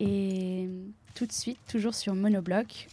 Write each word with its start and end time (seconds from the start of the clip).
Et 0.00 0.68
tout 1.14 1.26
de 1.26 1.32
suite, 1.32 1.58
toujours 1.68 1.94
sur 1.94 2.14
Monobloc, 2.14 2.88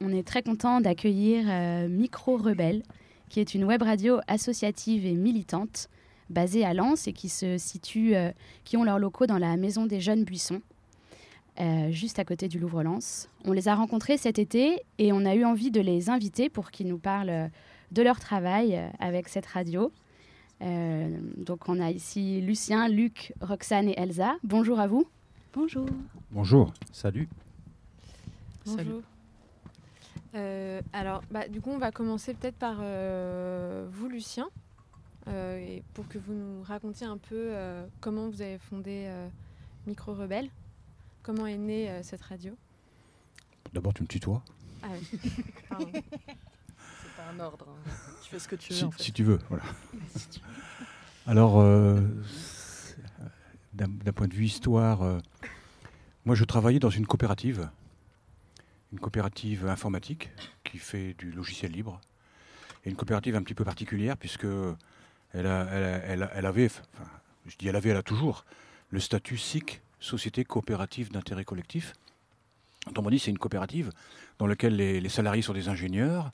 on 0.00 0.12
est 0.12 0.26
très 0.26 0.42
content 0.42 0.80
d'accueillir 0.80 1.44
euh, 1.48 1.88
Micro 1.88 2.36
Rebelle, 2.36 2.82
qui 3.28 3.40
est 3.40 3.54
une 3.54 3.64
web 3.64 3.82
radio 3.82 4.20
associative 4.28 5.06
et 5.06 5.14
militante 5.14 5.88
basée 6.30 6.64
à 6.64 6.74
Lens 6.74 7.06
et 7.08 7.12
qui 7.12 7.28
se 7.28 7.58
situe, 7.58 8.14
euh, 8.14 8.30
qui 8.64 8.76
ont 8.76 8.84
leurs 8.84 8.98
locaux 8.98 9.26
dans 9.26 9.38
la 9.38 9.56
Maison 9.56 9.86
des 9.86 10.00
Jeunes 10.00 10.24
Buissons, 10.24 10.60
euh, 11.60 11.90
juste 11.90 12.18
à 12.18 12.24
côté 12.24 12.48
du 12.48 12.58
Louvre-Lens. 12.58 13.28
On 13.44 13.52
les 13.52 13.68
a 13.68 13.74
rencontrés 13.74 14.16
cet 14.16 14.38
été 14.38 14.82
et 14.98 15.12
on 15.12 15.24
a 15.24 15.34
eu 15.34 15.44
envie 15.44 15.70
de 15.70 15.80
les 15.80 16.10
inviter 16.10 16.48
pour 16.48 16.70
qu'ils 16.70 16.88
nous 16.88 16.98
parlent 16.98 17.50
de 17.92 18.02
leur 18.02 18.18
travail 18.18 18.82
avec 18.98 19.28
cette 19.28 19.46
radio. 19.46 19.92
donc 20.60 21.68
on 21.68 21.80
a 21.80 21.90
ici 21.90 22.40
Lucien, 22.40 22.88
Luc, 22.88 23.32
Roxane 23.40 23.88
et 23.88 23.94
Elsa. 23.96 24.34
Bonjour 24.42 24.80
à 24.80 24.88
vous. 24.88 25.06
Bonjour. 25.52 25.88
Bonjour. 26.30 26.72
Salut. 26.92 27.28
Bonjour. 28.66 29.02
Euh, 30.34 30.82
alors, 30.92 31.22
bah, 31.30 31.48
du 31.48 31.60
coup, 31.60 31.70
on 31.70 31.78
va 31.78 31.92
commencer 31.92 32.34
peut-être 32.34 32.56
par 32.56 32.78
euh, 32.80 33.86
vous, 33.90 34.08
Lucien, 34.08 34.48
euh, 35.28 35.56
et 35.56 35.82
pour 35.94 36.08
que 36.08 36.18
vous 36.18 36.34
nous 36.34 36.62
racontiez 36.62 37.06
un 37.06 37.18
peu 37.18 37.52
comment 38.00 38.28
vous 38.28 38.42
avez 38.42 38.58
fondé 38.58 39.10
Micro 39.86 40.14
Rebelle, 40.14 40.50
comment 41.22 41.46
est 41.46 41.56
née 41.56 42.00
cette 42.02 42.22
radio? 42.22 42.54
D'abord, 43.72 43.94
tu 43.94 44.02
me 44.02 44.08
tutoies. 44.08 44.42
Ah 44.82 44.88
oui, 44.92 45.20
pardon. 45.68 45.90
C'est 45.92 47.16
pas 47.16 47.30
un 47.34 47.40
ordre. 47.40 47.66
Hein. 47.68 47.90
Tu 48.22 48.30
fais 48.30 48.38
ce 48.38 48.48
que 48.48 48.56
tu 48.56 48.72
veux. 48.72 48.78
Si, 48.78 48.84
en 48.84 48.90
fait. 48.90 49.02
si 49.02 49.12
tu 49.12 49.24
veux, 49.24 49.38
voilà. 49.48 49.64
Alors, 51.26 51.62
d'un 53.72 54.12
point 54.12 54.28
de 54.28 54.34
vue 54.34 54.44
histoire, 54.44 55.20
moi, 56.26 56.34
je 56.34 56.44
travaillais 56.44 56.80
dans 56.80 56.90
une 56.90 57.06
coopérative 57.06 57.70
une 58.92 59.00
coopérative 59.00 59.66
informatique 59.66 60.30
qui 60.64 60.78
fait 60.78 61.14
du 61.14 61.30
logiciel 61.30 61.72
libre. 61.72 62.00
Et 62.84 62.90
une 62.90 62.96
coopérative 62.96 63.34
un 63.36 63.42
petit 63.42 63.54
peu 63.54 63.64
particulière 63.64 64.16
puisque 64.16 64.46
elle, 65.32 65.46
avait, 65.46 66.66
enfin, 66.66 67.10
je 67.46 67.56
dis 67.56 67.68
elle 67.68 67.76
avait, 67.76 67.90
elle 67.90 67.96
a 67.96 68.02
toujours 68.02 68.44
le 68.90 69.00
statut 69.00 69.38
SIC, 69.38 69.82
Société 69.98 70.44
coopérative 70.44 71.10
d'intérêt 71.10 71.44
collectif. 71.44 71.94
Autrement 72.86 73.10
dit, 73.10 73.18
c'est 73.18 73.30
une 73.30 73.38
coopérative 73.38 73.90
dans 74.38 74.46
laquelle 74.46 74.76
les, 74.76 75.08
salariés 75.08 75.42
sont 75.42 75.54
des 75.54 75.68
ingénieurs, 75.68 76.32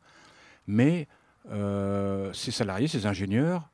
mais 0.67 1.07
euh, 1.51 2.33
ces 2.33 2.51
salariés, 2.51 2.89
ces 2.89 3.07
ingénieurs, 3.07 3.69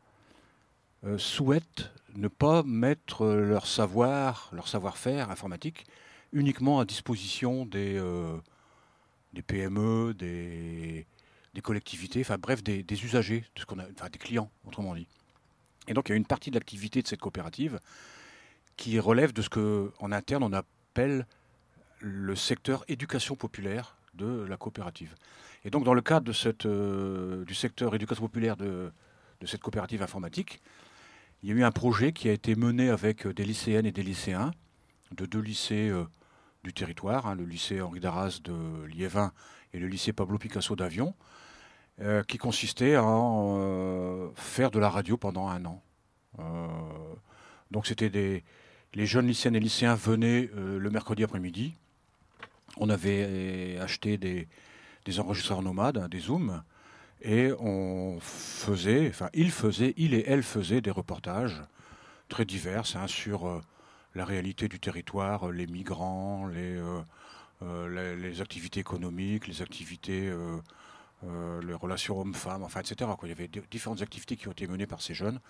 euh, 1.04 1.18
souhaitent 1.18 1.90
ne 2.18 2.28
pas 2.28 2.62
mettre 2.64 3.26
leur 3.26 3.66
savoir, 3.66 4.50
leur 4.52 4.66
savoir-faire 4.68 5.30
informatique 5.30 5.86
uniquement 6.32 6.80
à 6.80 6.84
disposition 6.84 7.64
des, 7.64 7.96
euh, 7.96 8.36
des 9.32 9.42
PME, 9.42 10.14
des, 10.14 11.06
collectivités, 11.62 12.20
enfin 12.20 12.38
bref, 12.38 12.62
des, 12.62 13.04
usagers, 13.04 13.44
de 13.54 13.60
ce 13.60 13.66
qu'on 13.66 13.78
a, 13.78 13.84
enfin 13.90 14.08
des 14.10 14.18
clients, 14.18 14.50
autrement 14.64 14.94
dit. 14.94 15.08
Et 15.86 15.94
donc 15.94 16.08
il 16.08 16.12
y 16.12 16.14
a 16.14 16.16
une 16.16 16.26
partie 16.26 16.50
de 16.50 16.56
l'activité 16.56 17.02
de 17.02 17.08
cette 17.08 17.20
coopérative 17.20 17.80
qui 18.76 18.98
relève 19.00 19.32
de 19.32 19.42
ce 19.42 19.48
qu'en 19.48 20.12
interne 20.12 20.44
on 20.44 20.52
appelle 20.52 21.26
le 22.00 22.36
secteur 22.36 22.84
éducation 22.86 23.34
populaire 23.34 23.96
de 24.14 24.44
la 24.48 24.56
coopérative. 24.56 25.14
Et 25.64 25.70
donc 25.70 25.84
dans 25.84 25.94
le 25.94 26.02
cadre 26.02 26.26
de 26.26 26.32
cette, 26.32 26.66
euh, 26.66 27.44
du 27.44 27.54
secteur 27.54 27.94
éducation 27.94 28.24
populaire 28.24 28.56
de, 28.56 28.92
de, 29.40 29.46
cette 29.46 29.60
coopérative 29.60 30.02
informatique, 30.02 30.60
il 31.42 31.48
y 31.48 31.52
a 31.52 31.54
eu 31.54 31.64
un 31.64 31.70
projet 31.70 32.12
qui 32.12 32.28
a 32.28 32.32
été 32.32 32.56
mené 32.56 32.88
avec 32.90 33.26
des 33.26 33.44
lycéennes 33.44 33.86
et 33.86 33.92
des 33.92 34.02
lycéens 34.02 34.50
de 35.12 35.26
deux 35.26 35.40
lycées 35.40 35.88
euh, 35.88 36.04
du 36.64 36.72
territoire, 36.72 37.26
hein, 37.26 37.34
le 37.34 37.44
lycée 37.44 37.80
Henri 37.80 38.00
Darras 38.00 38.40
de 38.42 38.84
Liévin 38.86 39.32
et 39.72 39.78
le 39.78 39.86
lycée 39.86 40.12
Pablo 40.12 40.38
Picasso 40.38 40.74
d'Avion, 40.76 41.14
euh, 42.00 42.22
qui 42.22 42.38
consistait 42.38 42.94
à 42.94 43.02
euh, 43.02 44.28
faire 44.36 44.70
de 44.70 44.78
la 44.78 44.88
radio 44.88 45.16
pendant 45.16 45.48
un 45.48 45.64
an. 45.64 45.82
Euh, 46.38 46.68
donc 47.72 47.86
c'était 47.86 48.10
des 48.10 48.44
les 48.94 49.04
jeunes 49.04 49.26
lycéennes 49.26 49.56
et 49.56 49.60
lycéens 49.60 49.94
venaient 49.94 50.48
le 50.54 50.90
mercredi 50.90 51.22
après-midi. 51.22 51.74
On 52.78 52.88
avait 52.88 53.76
acheté 53.78 54.16
des, 54.16 54.48
des 55.04 55.20
enregistreurs 55.20 55.60
nomades, 55.60 55.98
hein, 55.98 56.08
des 56.08 56.20
zooms, 56.20 56.62
et 57.22 57.52
on 57.58 58.18
faisait, 58.20 59.08
enfin 59.08 59.28
ils 59.34 59.50
faisaient, 59.50 59.94
ils 59.96 60.14
et 60.14 60.24
elles 60.26 60.42
faisaient 60.42 60.80
des 60.80 60.90
reportages 60.90 61.62
très 62.28 62.44
divers 62.44 62.84
hein, 62.94 63.06
sur 63.06 63.62
la 64.14 64.24
réalité 64.24 64.68
du 64.68 64.80
territoire, 64.80 65.50
les 65.50 65.66
migrants, 65.66 66.46
les, 66.46 66.76
euh, 66.76 67.00
euh, 67.62 68.16
les, 68.16 68.40
activités 68.40 68.80
économiques, 68.80 69.46
les 69.46 69.62
activités, 69.62 70.28
euh, 70.28 71.62
les 71.62 71.74
relations 71.74 72.20
hommes-femmes, 72.20 72.62
enfin, 72.62 72.80
etc. 72.80 73.10
Il 73.22 73.28
y 73.28 73.32
avait 73.32 73.48
différentes 73.70 74.02
activités 74.02 74.36
qui 74.36 74.48
ont 74.48 74.52
été 74.52 74.66
menées 74.66 74.86
par 74.86 75.00
ces 75.02 75.14
jeunes. 75.14 75.40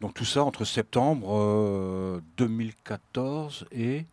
Donc 0.00 0.14
tout 0.14 0.24
ça 0.24 0.44
entre 0.44 0.64
septembre 0.64 2.22
2014 2.36 3.66
et 3.72 4.06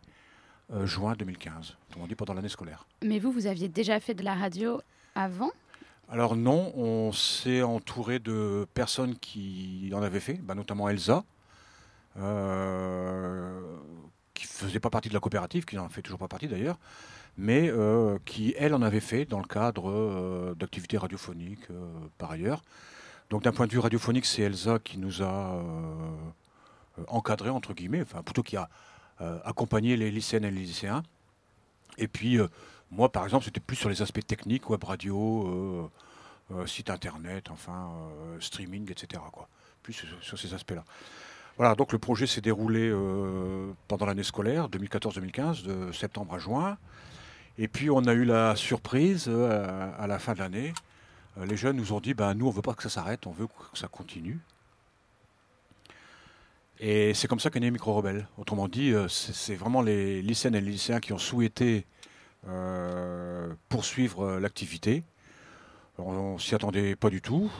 juin 0.82 1.14
2015, 1.14 1.76
on 1.96 2.08
dit 2.08 2.16
pendant 2.16 2.34
l'année 2.34 2.48
scolaire. 2.48 2.86
Mais 3.04 3.20
vous, 3.20 3.30
vous 3.30 3.46
aviez 3.46 3.68
déjà 3.68 4.00
fait 4.00 4.14
de 4.14 4.24
la 4.24 4.34
radio 4.34 4.80
avant? 5.14 5.52
Alors 6.08 6.36
non, 6.36 6.72
on 6.76 7.10
s'est 7.10 7.62
entouré 7.62 8.20
de 8.20 8.66
personnes 8.74 9.16
qui 9.16 9.90
en 9.92 10.02
avaient 10.02 10.20
fait, 10.20 10.34
bah, 10.34 10.54
notamment 10.54 10.88
Elsa, 10.88 11.24
euh, 12.18 13.60
qui 14.32 14.46
faisait 14.46 14.78
pas 14.78 14.88
partie 14.88 15.08
de 15.08 15.14
la 15.14 15.20
coopérative, 15.20 15.64
qui 15.64 15.74
n'en 15.74 15.88
fait 15.88 16.02
toujours 16.02 16.20
pas 16.20 16.28
partie 16.28 16.46
d'ailleurs, 16.46 16.78
mais 17.36 17.68
euh, 17.68 18.18
qui, 18.24 18.54
elle, 18.56 18.72
en 18.72 18.82
avait 18.82 19.00
fait 19.00 19.24
dans 19.24 19.40
le 19.40 19.46
cadre 19.46 19.90
euh, 19.90 20.54
d'activités 20.54 20.96
radiophoniques 20.96 21.66
par 22.18 22.30
ailleurs. 22.30 22.62
Donc 23.28 23.42
d'un 23.42 23.52
point 23.52 23.66
de 23.66 23.72
vue 23.72 23.80
radiophonique, 23.80 24.26
c'est 24.26 24.42
Elsa 24.42 24.78
qui 24.78 24.98
nous 24.98 25.24
a 25.24 25.60
encadré, 27.08 27.50
entre 27.50 27.74
guillemets, 27.74 28.02
enfin 28.02 28.22
plutôt 28.22 28.44
qui 28.44 28.56
a 28.56 28.68
accompagné 29.44 29.96
les 29.96 30.12
lycéennes 30.12 30.44
et 30.44 30.50
les 30.52 30.60
lycéens. 30.60 31.02
Et 31.98 32.06
puis, 32.06 32.38
moi, 32.90 33.10
par 33.10 33.24
exemple, 33.24 33.44
c'était 33.44 33.60
plus 33.60 33.76
sur 33.76 33.88
les 33.88 34.02
aspects 34.02 34.26
techniques, 34.26 34.70
web 34.70 34.82
radio, 34.84 35.90
site 36.66 36.90
internet, 36.90 37.50
enfin, 37.50 37.90
streaming, 38.40 38.90
etc. 38.90 39.22
Quoi. 39.32 39.48
Plus 39.82 40.04
sur 40.20 40.38
ces 40.38 40.54
aspects-là. 40.54 40.84
Voilà, 41.56 41.74
donc 41.74 41.92
le 41.92 41.98
projet 41.98 42.26
s'est 42.26 42.42
déroulé 42.42 42.90
euh, 42.90 43.72
pendant 43.88 44.04
l'année 44.04 44.22
scolaire 44.22 44.68
2014-2015, 44.68 45.62
de 45.62 45.92
septembre 45.92 46.34
à 46.34 46.38
juin. 46.38 46.76
Et 47.56 47.66
puis 47.66 47.88
on 47.88 48.04
a 48.04 48.12
eu 48.12 48.26
la 48.26 48.56
surprise 48.56 49.24
euh, 49.28 49.90
à, 49.98 50.06
la 50.06 50.18
fin 50.18 50.34
de 50.34 50.40
l'année. 50.40 50.74
Euh, 51.38 51.46
les 51.46 51.56
jeunes 51.56 51.76
nous 51.76 51.94
ont 51.94 52.00
dit 52.00 52.12
ben, 52.12 52.34
nous, 52.34 52.46
on 52.46 52.50
ne 52.50 52.54
veut 52.54 52.62
pas 52.62 52.74
que 52.74 52.82
ça 52.82 52.90
s'arrête, 52.90 53.26
on 53.26 53.30
veut 53.30 53.46
que 53.46 53.78
ça 53.78 53.88
continue. 53.88 54.38
Et 56.78 57.14
c'est 57.14 57.26
comme 57.26 57.40
ça 57.40 57.48
qu'est 57.48 57.60
né 57.60 57.70
Micro 57.70 57.94
Rebelle. 57.94 58.28
Autrement 58.36 58.68
dit, 58.68 58.92
c'est 59.08 59.54
vraiment 59.54 59.80
les 59.80 60.20
lycéennes 60.20 60.56
et 60.56 60.60
les 60.60 60.72
lycéens 60.72 61.00
qui 61.00 61.14
ont 61.14 61.18
souhaité 61.18 61.86
poursuivre 63.68 64.38
l'activité. 64.38 65.04
On, 65.98 66.38
s'y 66.38 66.54
attendait 66.54 66.94
pas 66.94 67.10
du 67.10 67.20
tout, 67.20 67.50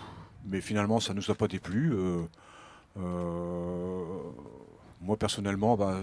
mais 0.44 0.60
finalement, 0.60 1.00
ça 1.00 1.12
ne 1.14 1.18
nous 1.18 1.30
a 1.30 1.34
pas 1.34 1.48
déplu. 1.48 1.94
Euh, 2.98 4.30
moi 5.00 5.16
personnellement, 5.16 5.76
bah, 5.76 6.00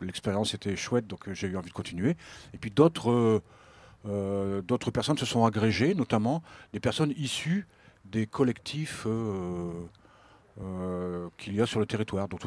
l'expérience 0.00 0.54
était 0.54 0.76
chouette, 0.76 1.06
donc 1.06 1.28
euh, 1.28 1.34
j'ai 1.34 1.48
eu 1.48 1.56
envie 1.56 1.70
de 1.70 1.74
continuer. 1.74 2.16
Et 2.54 2.58
puis 2.58 2.70
d'autres 2.70 3.42
euh, 4.06 4.62
d'autres 4.62 4.90
personnes 4.90 5.18
se 5.18 5.26
sont 5.26 5.44
agrégées, 5.44 5.94
notamment 5.94 6.42
des 6.72 6.80
personnes 6.80 7.12
issues 7.16 7.66
des 8.04 8.26
collectifs 8.26 9.06
qu'il 11.36 11.54
y 11.54 11.60
a 11.60 11.66
sur 11.66 11.78
le 11.78 11.86
territoire, 11.86 12.28
donc 12.28 12.40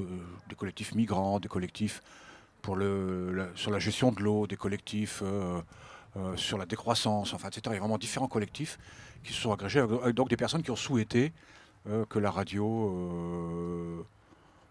des 0.50 0.56
collectifs 0.56 0.96
migrants, 0.96 1.40
des 1.40 1.48
collectifs 1.48 2.02
pour 2.62 2.76
le, 2.76 3.50
sur 3.56 3.72
la 3.72 3.80
gestion 3.80 4.12
de 4.12 4.22
l'eau, 4.22 4.48
des 4.48 4.58
collectifs 4.58 5.24
sur 6.36 6.58
la 6.58 6.66
décroissance, 6.66 7.34
enfin, 7.34 7.48
etc. 7.48 7.62
Il 7.68 7.74
y 7.74 7.78
a 7.78 7.80
vraiment 7.80 7.98
différents 7.98 8.28
collectifs 8.28 8.78
qui 9.24 9.34
se 9.34 9.42
sont 9.42 9.52
agrégés, 9.52 9.84
donc 10.14 10.30
des 10.30 10.38
personnes 10.38 10.64
qui 10.64 10.72
ont 10.72 10.76
souhaité 10.76 11.32
euh, 11.90 12.06
que 12.06 12.20
la 12.20 12.30
radio. 12.30 12.90
Euh, 12.90 14.06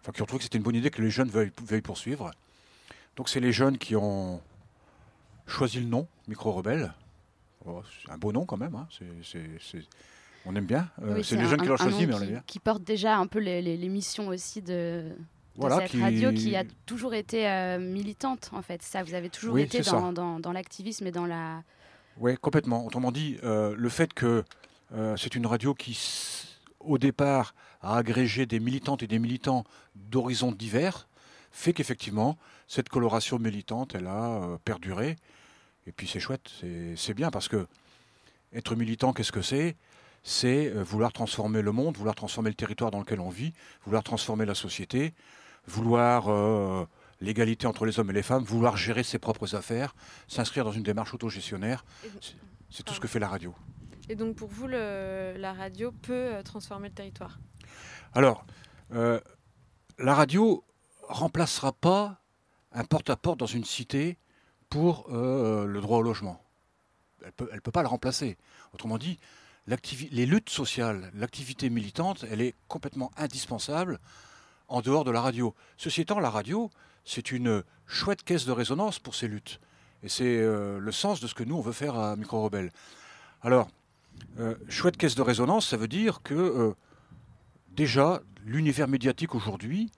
enfin, 0.01 0.13
qui 0.13 0.21
ont 0.21 0.25
trouvé 0.25 0.39
que 0.39 0.43
c'était 0.43 0.57
une 0.57 0.63
bonne 0.63 0.75
idée 0.75 0.89
que 0.89 1.01
les 1.01 1.09
jeunes 1.09 1.29
veuillent, 1.29 1.81
poursuivre. 1.81 2.31
Donc, 3.17 3.27
c'est 3.27 3.41
les 3.41 3.51
jeunes 3.51 3.77
qui 3.77 3.95
ont 3.95 4.41
choisi 5.45 5.79
le 5.81 5.87
nom, 5.87 6.07
Micro 6.27 6.51
Rebelle. 6.53 6.93
Oh, 7.65 7.81
c'est 8.01 8.11
un 8.11 8.17
beau 8.17 8.31
nom 8.31 8.45
quand 8.45 8.57
même. 8.57 8.75
Hein. 8.75 8.87
on 10.45 10.55
aime 10.55 10.65
bien. 10.65 10.89
Euh, 11.01 11.21
c'est 11.21 11.35
les 11.35 11.45
jeunes 11.47 11.61
qui 11.61 11.67
l'ont 11.67 11.77
choisi, 11.77 12.07
mais 12.07 12.13
on 12.13 12.19
l'aime 12.19 12.29
bien. 12.29 12.43
Qui 12.47 12.59
porte 12.59 12.83
déjà 12.83 13.17
un 13.17 13.27
peu 13.27 13.39
les, 13.39 13.61
les, 13.61 13.89
missions 13.89 14.29
aussi 14.29 14.61
de, 14.61 15.11
cette 15.69 16.01
radio 16.01 16.31
qui 16.31 16.55
a 16.55 16.63
toujours 16.85 17.13
été 17.13 17.77
militante, 17.79 18.49
en 18.53 18.61
fait. 18.61 18.81
Ça, 18.81 19.03
vous 19.03 19.13
avez 19.13 19.29
toujours 19.29 19.59
été 19.59 19.81
dans, 19.81 20.11
dans, 20.13 20.39
dans 20.39 20.51
l'activisme 20.51 21.07
et 21.07 21.11
dans 21.11 21.25
la. 21.25 21.63
Oui, 22.17 22.35
complètement. 22.37 22.85
Autrement 22.85 23.11
dit, 23.11 23.37
le 23.43 23.89
fait 23.89 24.13
que 24.13 24.43
c'est 25.15 25.35
une 25.35 25.45
radio 25.45 25.73
qui 25.73 25.95
au 26.83 26.97
départ, 26.97 27.53
à 27.81 27.97
agréger 27.97 28.45
des 28.45 28.59
militantes 28.59 29.03
et 29.03 29.07
des 29.07 29.19
militants 29.19 29.63
d'horizons 29.95 30.51
divers, 30.51 31.07
fait 31.51 31.73
qu'effectivement, 31.73 32.37
cette 32.67 32.89
coloration 32.89 33.39
militante, 33.39 33.95
elle 33.95 34.07
a 34.07 34.57
perduré. 34.63 35.15
Et 35.87 35.91
puis 35.91 36.07
c'est 36.07 36.19
chouette, 36.19 36.51
c'est 36.95 37.13
bien 37.13 37.31
parce 37.31 37.47
que 37.47 37.67
être 38.53 38.75
militant, 38.75 39.13
qu'est-ce 39.13 39.31
que 39.31 39.41
c'est? 39.41 39.75
C'est 40.23 40.69
vouloir 40.69 41.11
transformer 41.11 41.61
le 41.61 41.71
monde, 41.71 41.97
vouloir 41.97 42.15
transformer 42.15 42.49
le 42.49 42.55
territoire 42.55 42.91
dans 42.91 42.99
lequel 42.99 43.19
on 43.19 43.29
vit, 43.29 43.53
vouloir 43.85 44.03
transformer 44.03 44.45
la 44.45 44.55
société, 44.55 45.13
vouloir 45.67 46.87
l'égalité 47.21 47.67
entre 47.67 47.85
les 47.85 47.99
hommes 47.99 48.09
et 48.09 48.13
les 48.13 48.23
femmes, 48.23 48.43
vouloir 48.43 48.77
gérer 48.77 49.03
ses 49.03 49.19
propres 49.19 49.55
affaires, 49.55 49.95
s'inscrire 50.27 50.65
dans 50.65 50.71
une 50.71 50.83
démarche 50.83 51.13
autogestionnaire. 51.13 51.85
C'est 52.69 52.83
tout 52.83 52.93
ce 52.93 52.99
que 52.99 53.07
fait 53.07 53.19
la 53.19 53.27
radio. 53.27 53.53
Et 54.09 54.15
donc 54.15 54.35
pour 54.35 54.49
vous, 54.49 54.67
la 54.67 55.53
radio 55.53 55.91
peut 55.91 56.13
euh, 56.13 56.43
transformer 56.43 56.89
le 56.89 56.93
territoire? 56.93 57.39
Alors, 58.13 58.45
euh, 58.93 59.21
la 59.99 60.15
radio 60.15 60.63
remplacera 61.07 61.71
pas 61.71 62.21
un 62.73 62.83
porte-à-porte 62.83 63.39
dans 63.39 63.45
une 63.45 63.63
cité 63.63 64.17
pour 64.69 65.07
euh, 65.11 65.65
le 65.65 65.81
droit 65.81 65.99
au 65.99 66.01
logement. 66.01 66.41
Elle 67.21 67.27
ne 67.27 67.31
peut, 67.31 67.49
elle 67.53 67.61
peut 67.61 67.71
pas 67.71 67.83
le 67.83 67.87
remplacer. 67.87 68.37
Autrement 68.73 68.97
dit, 68.97 69.19
les 69.67 70.25
luttes 70.25 70.49
sociales, 70.49 71.11
l'activité 71.13 71.69
militante, 71.69 72.25
elle 72.29 72.41
est 72.41 72.55
complètement 72.67 73.11
indispensable 73.15 73.99
en 74.71 74.81
dehors 74.81 75.03
de 75.03 75.11
la 75.11 75.21
radio. 75.21 75.53
Ceci 75.77 76.01
étant, 76.01 76.19
la 76.19 76.29
radio, 76.29 76.71
c'est 77.03 77.31
une 77.31 77.63
chouette 77.85 78.23
caisse 78.23 78.45
de 78.45 78.51
résonance 78.51 78.99
pour 78.99 79.15
ces 79.15 79.27
luttes. 79.27 79.59
Et 80.01 80.09
c'est 80.09 80.37
euh, 80.37 80.79
le 80.79 80.91
sens 80.91 81.19
de 81.19 81.27
ce 81.27 81.35
que 81.35 81.43
nous, 81.43 81.55
on 81.57 81.61
veut 81.61 81.73
faire 81.73 81.95
à 81.95 82.15
Micro 82.15 82.41
Rebelle. 82.41 82.71
Alors, 83.41 83.67
euh, 84.39 84.55
chouette 84.69 84.97
caisse 84.97 85.15
de 85.15 85.21
résonance, 85.21 85.67
ça 85.67 85.77
veut 85.77 85.89
dire 85.89 86.21
que 86.23 86.33
euh, 86.33 86.73
déjà, 87.69 88.21
l'univers 88.45 88.87
médiatique 88.87 89.35
aujourd'hui, 89.35 89.91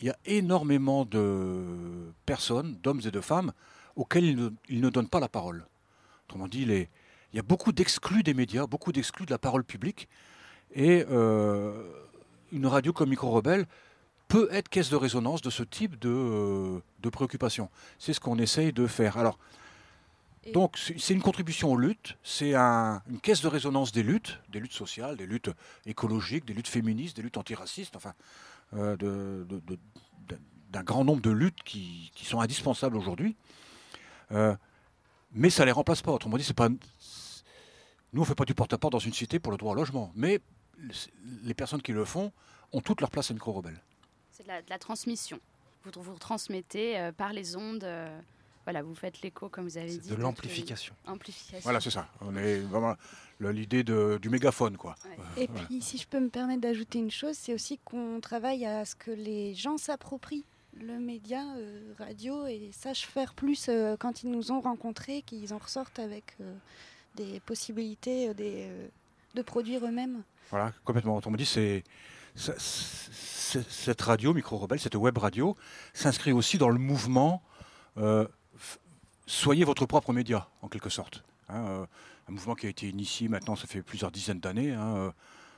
il 0.00 0.08
y 0.08 0.10
a 0.10 0.16
énormément 0.26 1.04
de 1.04 2.12
personnes, 2.26 2.76
d'hommes 2.82 3.00
et 3.04 3.12
de 3.12 3.20
femmes, 3.20 3.52
auxquels 3.94 4.52
ils 4.68 4.80
ne, 4.80 4.90
donnent 4.90 5.08
pas 5.08 5.20
la 5.20 5.28
parole. 5.28 5.66
Autrement 6.26 6.48
dit, 6.48 6.62
il 6.62 6.88
y 7.32 7.38
a 7.38 7.42
beaucoup 7.42 7.70
d'exclus 7.70 8.24
des 8.24 8.34
médias, 8.34 8.66
beaucoup 8.66 8.90
d'exclus 8.90 9.24
de 9.24 9.30
la 9.30 9.38
parole 9.38 9.62
publique. 9.62 10.08
Et 10.74 11.04
une 12.54 12.66
radio 12.66 12.92
comme 12.92 13.10
Micro 13.10 13.30
Rebelle 13.30 13.66
peut 14.28 14.48
être 14.50 14.68
caisse 14.68 14.90
de 14.90 14.96
résonance 14.96 15.42
de 15.42 15.50
ce 15.50 15.62
type 15.62 15.98
de, 15.98 16.08
euh, 16.08 16.80
de 17.00 17.08
préoccupation. 17.10 17.68
C'est 17.98 18.12
ce 18.12 18.20
qu'on 18.20 18.38
essaye 18.38 18.72
de 18.72 18.86
faire. 18.86 19.18
Alors, 19.18 19.38
donc, 20.52 20.76
c'est 20.76 21.14
une 21.14 21.22
contribution 21.22 21.72
aux 21.72 21.76
luttes, 21.76 22.18
c'est 22.22 22.54
un, 22.54 23.02
une 23.08 23.18
caisse 23.18 23.40
de 23.40 23.48
résonance 23.48 23.92
des 23.92 24.02
luttes, 24.02 24.40
des 24.50 24.60
luttes 24.60 24.74
sociales, 24.74 25.16
des 25.16 25.26
luttes 25.26 25.50
écologiques, 25.86 26.44
des 26.44 26.52
luttes 26.52 26.68
féministes, 26.68 27.16
des 27.16 27.22
luttes 27.22 27.38
antiracistes, 27.38 27.96
enfin, 27.96 28.12
euh, 28.74 29.44
d'un 30.70 30.82
grand 30.82 31.04
nombre 31.04 31.22
de 31.22 31.30
luttes 31.30 31.62
qui, 31.64 32.12
qui 32.14 32.26
sont 32.26 32.40
indispensables 32.40 32.96
aujourd'hui. 32.96 33.36
Euh, 34.32 34.54
mais 35.32 35.48
ça 35.48 35.62
ne 35.62 35.66
les 35.66 35.72
remplace 35.72 36.02
pas. 36.02 36.12
Autrement 36.12 36.36
dit, 36.36 36.44
c'est 36.44 36.52
pas. 36.52 36.68
Nous, 36.68 36.78
on 38.16 38.20
ne 38.20 38.24
fait 38.26 38.34
pas 38.34 38.44
du 38.44 38.54
porte-à-porte 38.54 38.92
dans 38.92 38.98
une 38.98 39.14
cité 39.14 39.38
pour 39.38 39.50
le 39.50 39.58
droit 39.58 39.72
au 39.72 39.76
logement. 39.76 40.12
Mais 40.14 40.40
les 41.42 41.54
personnes 41.54 41.82
qui 41.82 41.92
le 41.92 42.04
font 42.04 42.32
ont 42.72 42.80
toute 42.80 43.00
leur 43.00 43.10
place 43.10 43.30
à 43.30 43.34
Micro-Rebelle. 43.34 43.80
C'est 44.32 44.44
de, 44.44 44.52
la, 44.68 44.78
transmission. 44.78 45.38
Vous 45.84 46.02
vous 46.02 46.18
transmettez 46.18 46.98
euh, 46.98 47.12
par 47.12 47.32
les 47.32 47.56
ondes. 47.56 47.84
Euh, 47.84 48.20
voilà, 48.64 48.82
vous 48.82 48.94
faites 48.94 49.20
l'écho, 49.22 49.48
comme 49.48 49.64
vous 49.64 49.78
avez 49.78 49.96
dit. 49.96 50.08
De 50.08 50.14
l'amplification. 50.16 50.94
Amplification. 51.06 51.60
Voilà, 51.62 51.80
c'est 51.80 51.90
ça. 51.90 52.08
On 52.20 52.34
est 52.34 52.58
vraiment 52.60 52.96
l'idée 53.40 53.84
du 53.84 54.28
mégaphone, 54.30 54.76
quoi. 54.78 54.94
Et 55.36 55.48
puis, 55.48 55.82
si 55.82 55.98
je 55.98 56.08
peux 56.08 56.18
me 56.18 56.30
permettre 56.30 56.62
d'ajouter 56.62 56.98
une 56.98 57.10
chose, 57.10 57.36
c'est 57.36 57.52
aussi 57.52 57.78
qu'on 57.84 58.20
travaille 58.20 58.64
à 58.64 58.84
ce 58.86 58.96
que 58.96 59.10
les 59.10 59.54
gens 59.54 59.76
s'approprient 59.76 60.44
le 60.80 60.98
média 60.98 61.44
euh, 61.56 61.92
radio 61.98 62.46
et 62.46 62.70
sachent 62.72 63.06
faire 63.06 63.34
plus 63.34 63.70
quand 64.00 64.24
ils 64.24 64.30
nous 64.30 64.50
ont 64.50 64.60
rencontrés, 64.60 65.22
qu'ils 65.22 65.54
en 65.54 65.58
ressortent 65.58 66.00
avec 66.00 66.36
des 67.14 67.38
possibilités 67.40 68.34
des, 68.34 68.68
de 69.34 69.42
produire 69.42 69.84
eux-mêmes. 69.86 70.22
Voilà, 70.50 70.72
complètement. 70.84 71.20
On 71.24 71.30
me 71.30 71.36
dit, 71.36 71.46
c'est 71.46 71.84
cette 72.36 74.02
radio, 74.02 74.34
Micro 74.34 74.56
Rebelle, 74.56 74.80
cette 74.80 74.96
web 74.96 75.16
radio, 75.18 75.56
s'inscrit 75.92 76.32
aussi 76.32 76.58
dans 76.58 76.68
le 76.68 76.78
mouvement 76.78 77.42
euh, 77.98 78.26
Soyez 79.26 79.64
votre 79.64 79.86
propre 79.86 80.12
média, 80.12 80.48
en 80.60 80.68
quelque 80.68 80.90
sorte. 80.90 81.24
Hein, 81.48 81.66
euh, 81.66 81.86
un 82.28 82.32
mouvement 82.32 82.54
qui 82.54 82.66
a 82.66 82.68
été 82.68 82.88
initié 82.88 83.28
maintenant, 83.28 83.56
ça 83.56 83.66
fait 83.66 83.80
plusieurs 83.80 84.10
dizaines 84.10 84.40
d'années, 84.40 84.72
hein, 84.72 84.96
euh, 84.96 85.10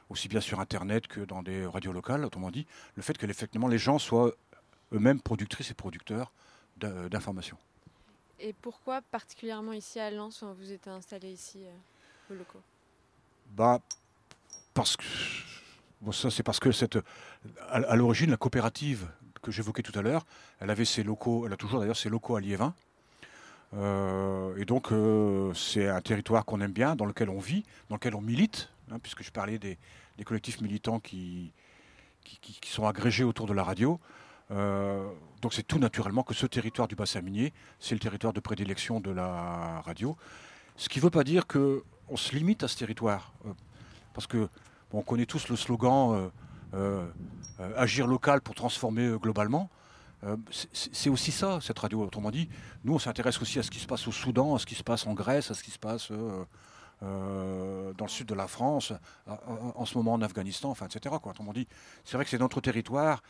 aussi 0.08 0.28
bien 0.28 0.40
sur 0.40 0.60
Internet 0.60 1.08
que 1.08 1.20
dans 1.20 1.42
des 1.42 1.66
radios 1.66 1.92
locales, 1.92 2.24
autrement 2.24 2.52
dit, 2.52 2.64
le 2.94 3.02
fait 3.02 3.18
que 3.18 3.26
effectivement 3.26 3.66
les 3.66 3.78
gens 3.78 3.98
soient 3.98 4.32
eux-mêmes 4.92 5.20
productrices 5.20 5.72
et 5.72 5.74
producteurs 5.74 6.32
d'informations. 6.76 7.56
Et 8.38 8.52
pourquoi 8.52 9.02
particulièrement 9.02 9.72
ici 9.72 9.98
à 9.98 10.10
Lens, 10.12 10.42
où 10.42 10.54
vous 10.54 10.70
êtes 10.70 10.86
installé 10.86 11.32
ici, 11.32 11.64
au 12.30 12.34
locaux? 12.34 12.60
Bah, 13.50 13.80
Parce 14.76 14.98
que 14.98 15.04
ça, 16.12 16.30
c'est 16.30 16.42
parce 16.42 16.60
que 16.60 16.68
à, 17.70 17.96
l'origine, 17.96 18.30
la 18.30 18.36
coopérative 18.36 19.08
que 19.40 19.50
j'évoquais 19.50 19.82
tout 19.82 19.98
à 19.98 20.02
l'heure, 20.02 20.26
elle 20.60 20.68
avait 20.68 20.84
ses 20.84 21.02
locaux, 21.02 21.46
elle 21.46 21.52
a 21.54 21.56
toujours 21.56 21.80
d'ailleurs 21.80 21.96
ses 21.96 22.10
locaux 22.10 22.36
à 22.36 22.42
Liévin. 22.42 22.74
Euh, 23.72 24.54
et 24.58 24.66
donc, 24.66 24.92
euh, 24.92 25.52
c'est 25.54 25.88
un 25.88 26.02
territoire 26.02 26.44
qu'on 26.44 26.60
aime 26.60 26.72
bien, 26.72 26.94
dans 26.94 27.06
lequel 27.06 27.30
on 27.30 27.38
vit, 27.38 27.64
dans 27.88 27.96
lequel 27.96 28.14
on 28.14 28.20
milite, 28.20 28.68
hein, 28.90 28.98
puisque 29.02 29.22
je 29.22 29.30
parlais 29.30 29.58
des, 29.58 29.78
collectifs 30.26 30.60
militants 30.60 31.00
qui, 31.00 31.52
qui, 32.22 32.70
sont 32.70 32.86
agrégés 32.86 33.24
autour 33.24 33.46
de 33.46 33.54
la 33.54 33.64
radio. 33.64 33.98
Euh, 34.50 35.08
donc, 35.40 35.54
c'est 35.54 35.66
tout 35.66 35.78
naturellement 35.78 36.22
que 36.22 36.34
ce 36.34 36.44
territoire 36.44 36.86
du 36.86 36.96
bassin 36.96 37.22
minier, 37.22 37.54
c'est 37.80 37.94
le 37.94 38.00
territoire 38.00 38.34
de 38.34 38.40
prédilection 38.40 39.00
de 39.00 39.10
la 39.10 39.80
radio. 39.86 40.18
Ce 40.76 40.90
qui 40.90 40.98
ne 40.98 41.04
veut 41.04 41.10
pas 41.10 41.24
dire 41.24 41.46
qu'on 41.46 42.16
se 42.16 42.36
limite 42.36 42.62
à 42.62 42.68
ce 42.68 42.76
territoire. 42.76 43.32
Parce 44.16 44.26
que 44.26 44.48
on 44.92 45.02
connaît 45.02 45.26
tous 45.26 45.48
le 45.48 45.56
slogan 45.56 46.14
euh, 46.14 46.28
euh, 46.74 47.06
euh, 47.60 47.72
agir 47.76 48.06
local 48.06 48.40
pour 48.40 48.54
transformer 48.54 49.14
globalement. 49.20 49.68
c'est 50.72 51.10
aussi 51.10 51.30
ça, 51.30 51.60
cette 51.60 51.78
radio. 51.78 52.02
Autrement 52.02 52.30
dit, 52.30 52.48
nous, 52.82 52.94
on 52.94 52.98
s'intéresse 52.98 53.40
aussi 53.40 53.58
à 53.58 53.62
ce 53.62 53.70
qui 53.70 53.78
se 53.78 53.86
passe 53.86 54.08
au 54.08 54.12
Soudan, 54.12 54.54
à 54.56 54.58
ce 54.58 54.66
qui 54.66 54.74
se 54.74 54.82
passe 54.82 55.06
en 55.06 55.12
Grèce, 55.12 55.50
à 55.50 55.54
ce 55.54 55.62
qui 55.62 55.70
se 55.70 55.78
passe 55.78 56.10
dans 57.00 58.04
le 58.04 58.08
sud 58.08 58.26
de 58.26 58.34
la 58.34 58.48
France, 58.48 58.92
en 59.26 59.84
ce 59.84 59.96
moment 59.98 60.14
en 60.14 60.22
Afghanistan, 60.22 60.70
enfin, 60.70 60.86
etc. 60.86 61.14
Autrement 61.22 61.52
dit, 61.52 61.68
c'est 62.04 62.16
vrai 62.16 62.24
que 62.24 62.30
c'est 62.30 62.38
notre 62.38 62.60
territoire 62.60 63.22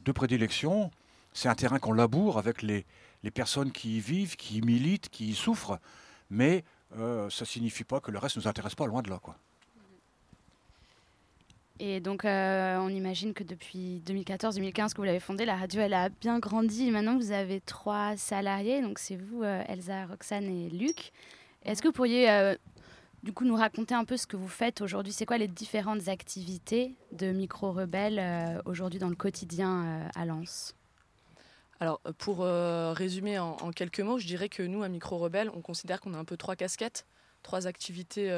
de 0.00 0.12
prédilection. 0.12 0.90
C'est 1.32 1.48
un 1.48 1.54
terrain 1.54 1.78
qu'on 1.78 1.92
laboure 1.92 2.38
avec 2.38 2.62
les, 2.62 2.84
les, 3.22 3.30
personnes 3.30 3.70
qui 3.70 3.98
y 3.98 4.00
vivent, 4.00 4.36
qui 4.36 4.58
y 4.58 4.62
militent, 4.62 5.10
qui 5.10 5.28
y 5.28 5.34
souffrent. 5.34 5.78
Mais 6.30 6.64
ça 6.90 6.96
ne 6.96 7.46
signifie 7.46 7.84
pas 7.84 8.00
que 8.00 8.10
le 8.10 8.18
reste 8.18 8.36
ne 8.36 8.42
nous 8.42 8.48
intéresse 8.48 8.74
pas, 8.74 8.86
loin 8.86 9.02
de 9.02 9.10
là. 9.10 9.20
Quoi. 9.22 9.36
Et 11.82 11.98
donc, 12.00 12.26
euh, 12.26 12.76
on 12.76 12.90
imagine 12.90 13.32
que 13.32 13.42
depuis 13.42 14.02
2014-2015 14.04 14.92
que 14.92 14.98
vous 14.98 15.04
l'avez 15.04 15.18
fondée, 15.18 15.46
la 15.46 15.56
radio, 15.56 15.80
elle 15.80 15.94
a 15.94 16.10
bien 16.10 16.38
grandi. 16.38 16.90
Maintenant, 16.90 17.16
vous 17.16 17.32
avez 17.32 17.62
trois 17.62 18.18
salariés. 18.18 18.82
Donc, 18.82 18.98
c'est 18.98 19.16
vous, 19.16 19.42
euh, 19.42 19.62
Elsa, 19.66 20.04
Roxane 20.04 20.44
et 20.44 20.68
Luc. 20.68 21.10
Est-ce 21.64 21.80
que 21.80 21.88
vous 21.88 21.92
pourriez, 21.92 22.30
euh, 22.30 22.54
du 23.22 23.32
coup, 23.32 23.46
nous 23.46 23.56
raconter 23.56 23.94
un 23.94 24.04
peu 24.04 24.18
ce 24.18 24.26
que 24.26 24.36
vous 24.36 24.46
faites 24.46 24.82
aujourd'hui? 24.82 25.14
C'est 25.14 25.24
quoi 25.24 25.38
les 25.38 25.48
différentes 25.48 26.08
activités 26.08 26.96
de 27.12 27.32
Micro 27.32 27.72
Rebelle 27.72 28.60
aujourd'hui 28.66 28.98
dans 28.98 29.08
le 29.08 29.16
quotidien 29.16 30.10
à 30.14 30.26
Lens? 30.26 30.74
Alors, 31.80 32.02
pour 32.18 32.40
résumer 32.40 33.38
en, 33.38 33.56
en, 33.56 33.70
quelques 33.70 34.00
mots, 34.00 34.18
je 34.18 34.26
dirais 34.26 34.50
que 34.50 34.62
nous, 34.62 34.82
à 34.82 34.88
Micro 34.90 35.16
Rebelle, 35.16 35.50
on 35.54 35.62
considère 35.62 36.02
qu'on 36.02 36.12
a 36.12 36.18
un 36.18 36.26
peu 36.26 36.36
trois 36.36 36.56
casquettes, 36.56 37.06
trois 37.42 37.66
activités 37.66 38.30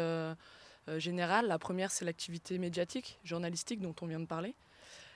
euh, 0.88 0.98
générale. 0.98 1.46
La 1.46 1.60
première, 1.60 1.92
c'est 1.92 2.04
l'activité 2.04 2.58
médiatique, 2.58 3.20
journalistique 3.22 3.80
dont 3.80 3.94
on 4.00 4.06
vient 4.06 4.18
de 4.18 4.26
parler. 4.26 4.56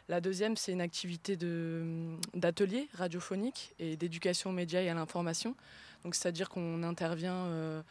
La 0.09 0.21
deuxième, 0.21 0.57
c'est 0.57 0.71
une 0.71 0.81
activité 0.81 1.37
hum, 1.43 2.21
d'atelier 2.35 2.89
radiophonique 2.95 3.75
et 3.81 3.97
d'éducation 3.97 4.51
aux 4.51 4.53
médias 4.53 4.81
et 4.81 4.89
à 4.89 4.95
l'information. 4.95 5.57
Donc, 6.05 6.15
c'est-à-dire 6.15 6.51
qu'on 6.51 6.85
intervient 6.85 7.47
euh, 7.47 7.83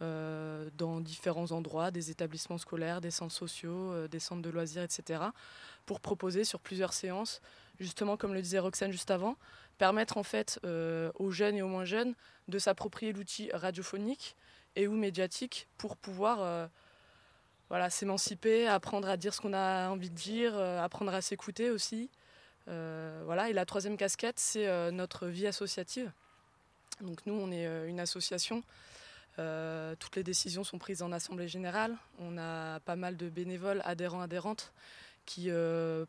euh, 0.00 0.70
dans 0.78 1.00
différents 1.00 1.50
endroits, 1.50 1.90
des 1.90 2.12
établissements 2.12 2.58
scolaires, 2.58 3.00
des 3.00 3.10
centres 3.10 3.34
sociaux, 3.34 4.06
des 4.06 4.20
centres 4.20 4.42
de 4.42 4.50
loisirs, 4.50 4.84
etc., 4.84 5.24
pour 5.86 5.98
proposer 5.98 6.44
sur 6.44 6.60
plusieurs 6.60 6.92
séances, 6.92 7.42
justement, 7.80 8.16
comme 8.16 8.32
le 8.32 8.42
disait 8.42 8.60
Roxane 8.60 8.92
juste 8.92 9.10
avant, 9.10 9.36
permettre 9.76 10.18
en 10.18 10.22
fait 10.22 10.60
aux 11.18 11.30
jeunes 11.32 11.56
et 11.56 11.62
aux 11.62 11.68
moins 11.68 11.84
jeunes 11.84 12.14
de 12.46 12.60
s'approprier 12.60 13.12
l'outil 13.12 13.50
radiophonique 13.52 14.36
et 14.76 14.86
ou 14.86 14.94
médiatique 14.94 15.66
pour 15.78 15.96
pouvoir 15.96 16.70
voilà, 17.70 17.90
s'émanciper, 17.90 18.66
apprendre 18.66 19.08
à 19.08 19.16
dire 19.16 19.34
ce 19.34 19.40
qu'on 19.40 19.52
a 19.52 19.88
envie 19.88 20.10
de 20.10 20.14
dire, 20.14 20.52
euh, 20.54 20.82
apprendre 20.82 21.14
à 21.14 21.22
s'écouter 21.22 21.70
aussi. 21.70 22.10
Euh, 22.68 23.22
voilà. 23.24 23.48
Et 23.50 23.52
la 23.52 23.64
troisième 23.64 23.96
casquette, 23.96 24.38
c'est 24.38 24.66
euh, 24.66 24.90
notre 24.90 25.26
vie 25.26 25.46
associative. 25.46 26.12
Donc 27.00 27.26
nous, 27.26 27.34
on 27.34 27.50
est 27.50 27.66
une 27.88 27.98
association. 27.98 28.62
toutes 29.36 30.16
les 30.16 30.22
décisions 30.22 30.62
sont 30.62 30.78
prises 30.78 31.02
en 31.02 31.10
assemblée 31.10 31.48
générale. 31.48 31.96
On 32.20 32.38
a 32.38 32.78
pas 32.80 32.94
mal 32.94 33.16
de 33.16 33.28
bénévoles, 33.28 33.82
adhérents, 33.84 34.20
adhérentes, 34.20 34.72
qui 35.26 35.50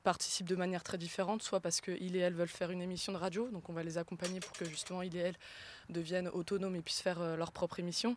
participent 0.03 0.47
de 0.47 0.55
manière 0.55 0.83
très 0.83 0.99
différente, 0.99 1.41
soit 1.41 1.59
parce 1.59 1.81
qu'ils 1.81 2.15
et 2.15 2.19
elles 2.19 2.35
veulent 2.35 2.47
faire 2.47 2.69
une 2.69 2.83
émission 2.83 3.13
de 3.13 3.17
radio, 3.17 3.49
donc 3.49 3.67
on 3.67 3.73
va 3.73 3.81
les 3.81 3.97
accompagner 3.97 4.41
pour 4.41 4.51
que 4.51 4.65
justement 4.65 5.01
ils 5.01 5.15
et 5.17 5.21
elles 5.21 5.37
deviennent 5.89 6.27
autonomes 6.27 6.75
et 6.75 6.81
puissent 6.81 7.01
faire 7.01 7.35
leur 7.35 7.51
propre 7.51 7.79
émission. 7.79 8.15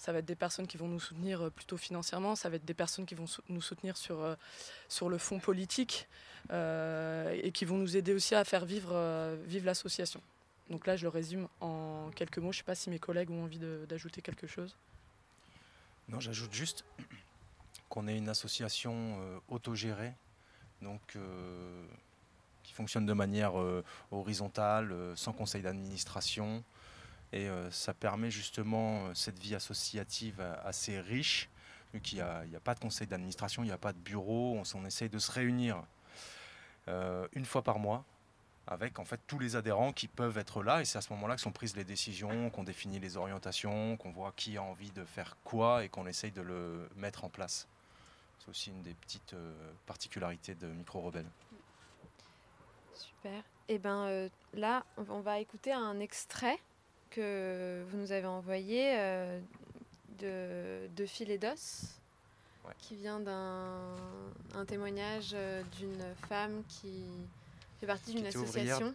Ça 0.00 0.12
va 0.12 0.18
être 0.18 0.24
des 0.24 0.34
personnes 0.34 0.66
qui 0.66 0.76
vont 0.76 0.88
nous 0.88 0.98
soutenir 0.98 1.42
euh, 1.42 1.50
plutôt 1.50 1.76
financièrement, 1.76 2.34
ça 2.34 2.48
va 2.48 2.56
être 2.56 2.64
des 2.64 2.74
personnes 2.74 3.06
qui 3.06 3.14
vont 3.14 3.26
nous 3.48 3.60
soutenir 3.60 3.96
sur, 3.96 4.36
sur 4.88 5.08
le 5.08 5.18
fond 5.18 5.38
politique 5.38 6.08
et 6.50 7.52
qui 7.52 7.64
vont 7.64 7.76
nous 7.76 7.96
aider 7.96 8.14
aussi 8.14 8.34
à 8.34 8.44
faire 8.44 8.64
vivre, 8.64 9.36
vivre 9.46 9.66
l'association. 9.66 10.20
Donc 10.68 10.86
là, 10.86 10.96
je 10.96 11.02
le 11.02 11.10
résume 11.10 11.48
en 11.60 12.10
quelques 12.16 12.38
mots. 12.38 12.50
Je 12.50 12.58
ne 12.58 12.62
sais 12.62 12.64
pas 12.64 12.74
si 12.74 12.90
mes 12.90 12.98
collègues 12.98 13.30
ont 13.30 13.44
envie 13.44 13.60
d'ajouter 13.86 14.22
quelque 14.22 14.46
chose. 14.46 14.74
Non, 16.08 16.18
j'ajoute 16.18 16.52
juste 16.52 16.84
qu'on 17.88 18.08
est 18.08 18.16
une 18.16 18.28
association 18.28 19.40
autogérée 19.48 20.14
donc 20.82 21.00
euh, 21.16 21.86
qui 22.62 22.72
fonctionne 22.72 23.06
de 23.06 23.12
manière 23.12 23.58
euh, 23.60 23.84
horizontale, 24.10 24.92
euh, 24.92 25.16
sans 25.16 25.32
conseil 25.32 25.62
d'administration. 25.62 26.62
Et 27.32 27.48
ça 27.70 27.94
permet 27.94 28.30
justement 28.30 29.14
cette 29.14 29.38
vie 29.38 29.54
associative 29.54 30.40
assez 30.64 30.98
riche, 31.00 31.48
vu 31.94 32.00
qu'il 32.00 32.18
n'y 32.18 32.56
a, 32.56 32.60
pas 32.60 32.74
de 32.74 32.80
conseil 32.80 33.06
d'administration, 33.06 33.62
il 33.62 33.66
n'y 33.66 33.72
a 33.72 33.78
pas 33.78 33.92
de 33.92 33.98
bureau, 33.98 34.58
on, 34.58 34.78
on 34.78 34.84
essaye 34.84 35.08
de 35.08 35.18
se 35.18 35.30
réunir 35.30 35.80
une 36.88 37.44
fois 37.44 37.62
par 37.62 37.78
mois 37.78 38.04
avec 38.70 38.98
en 39.00 39.04
fait 39.04 39.20
tous 39.26 39.38
les 39.38 39.56
adhérents 39.56 39.92
qui 39.92 40.06
peuvent 40.06 40.38
être 40.38 40.62
là 40.62 40.80
et 40.80 40.84
c'est 40.84 40.96
à 40.96 41.00
ce 41.00 41.12
moment-là 41.12 41.34
que 41.34 41.40
sont 41.40 41.50
prises 41.50 41.76
les 41.76 41.84
décisions, 41.84 42.50
qu'on 42.50 42.62
définit 42.62 43.00
les 43.00 43.16
orientations, 43.16 43.96
qu'on 43.96 44.12
voit 44.12 44.32
qui 44.36 44.56
a 44.56 44.62
envie 44.62 44.92
de 44.92 45.04
faire 45.04 45.36
quoi 45.44 45.84
et 45.84 45.88
qu'on 45.88 46.06
essaye 46.06 46.30
de 46.30 46.40
le 46.40 46.88
mettre 46.96 47.24
en 47.24 47.28
place. 47.28 47.66
C'est 48.38 48.48
aussi 48.48 48.70
une 48.70 48.82
des 48.82 48.94
petites 48.94 49.34
euh, 49.34 49.52
particularités 49.86 50.54
de 50.54 50.68
Micro 50.68 51.00
Rebelle. 51.00 51.28
Super. 52.94 53.40
Et 53.68 53.74
eh 53.74 53.78
ben 53.78 54.06
euh, 54.06 54.28
là, 54.54 54.84
on 55.08 55.20
va 55.20 55.40
écouter 55.40 55.72
un 55.72 56.00
extrait 56.00 56.58
que 57.10 57.84
vous 57.90 57.98
nous 57.98 58.12
avez 58.12 58.26
envoyé 58.26 58.94
euh, 58.96 59.40
de, 60.18 60.88
de 60.94 61.06
Filet 61.06 61.38
d'os, 61.38 61.86
qui 62.78 62.94
vient 62.96 63.20
d'un 63.20 64.64
témoignage 64.66 65.34
d'une 65.78 66.04
femme 66.28 66.62
qui 66.68 67.04
fait 67.80 67.86
partie 67.86 68.14
d'une 68.14 68.26
association. 68.26 68.94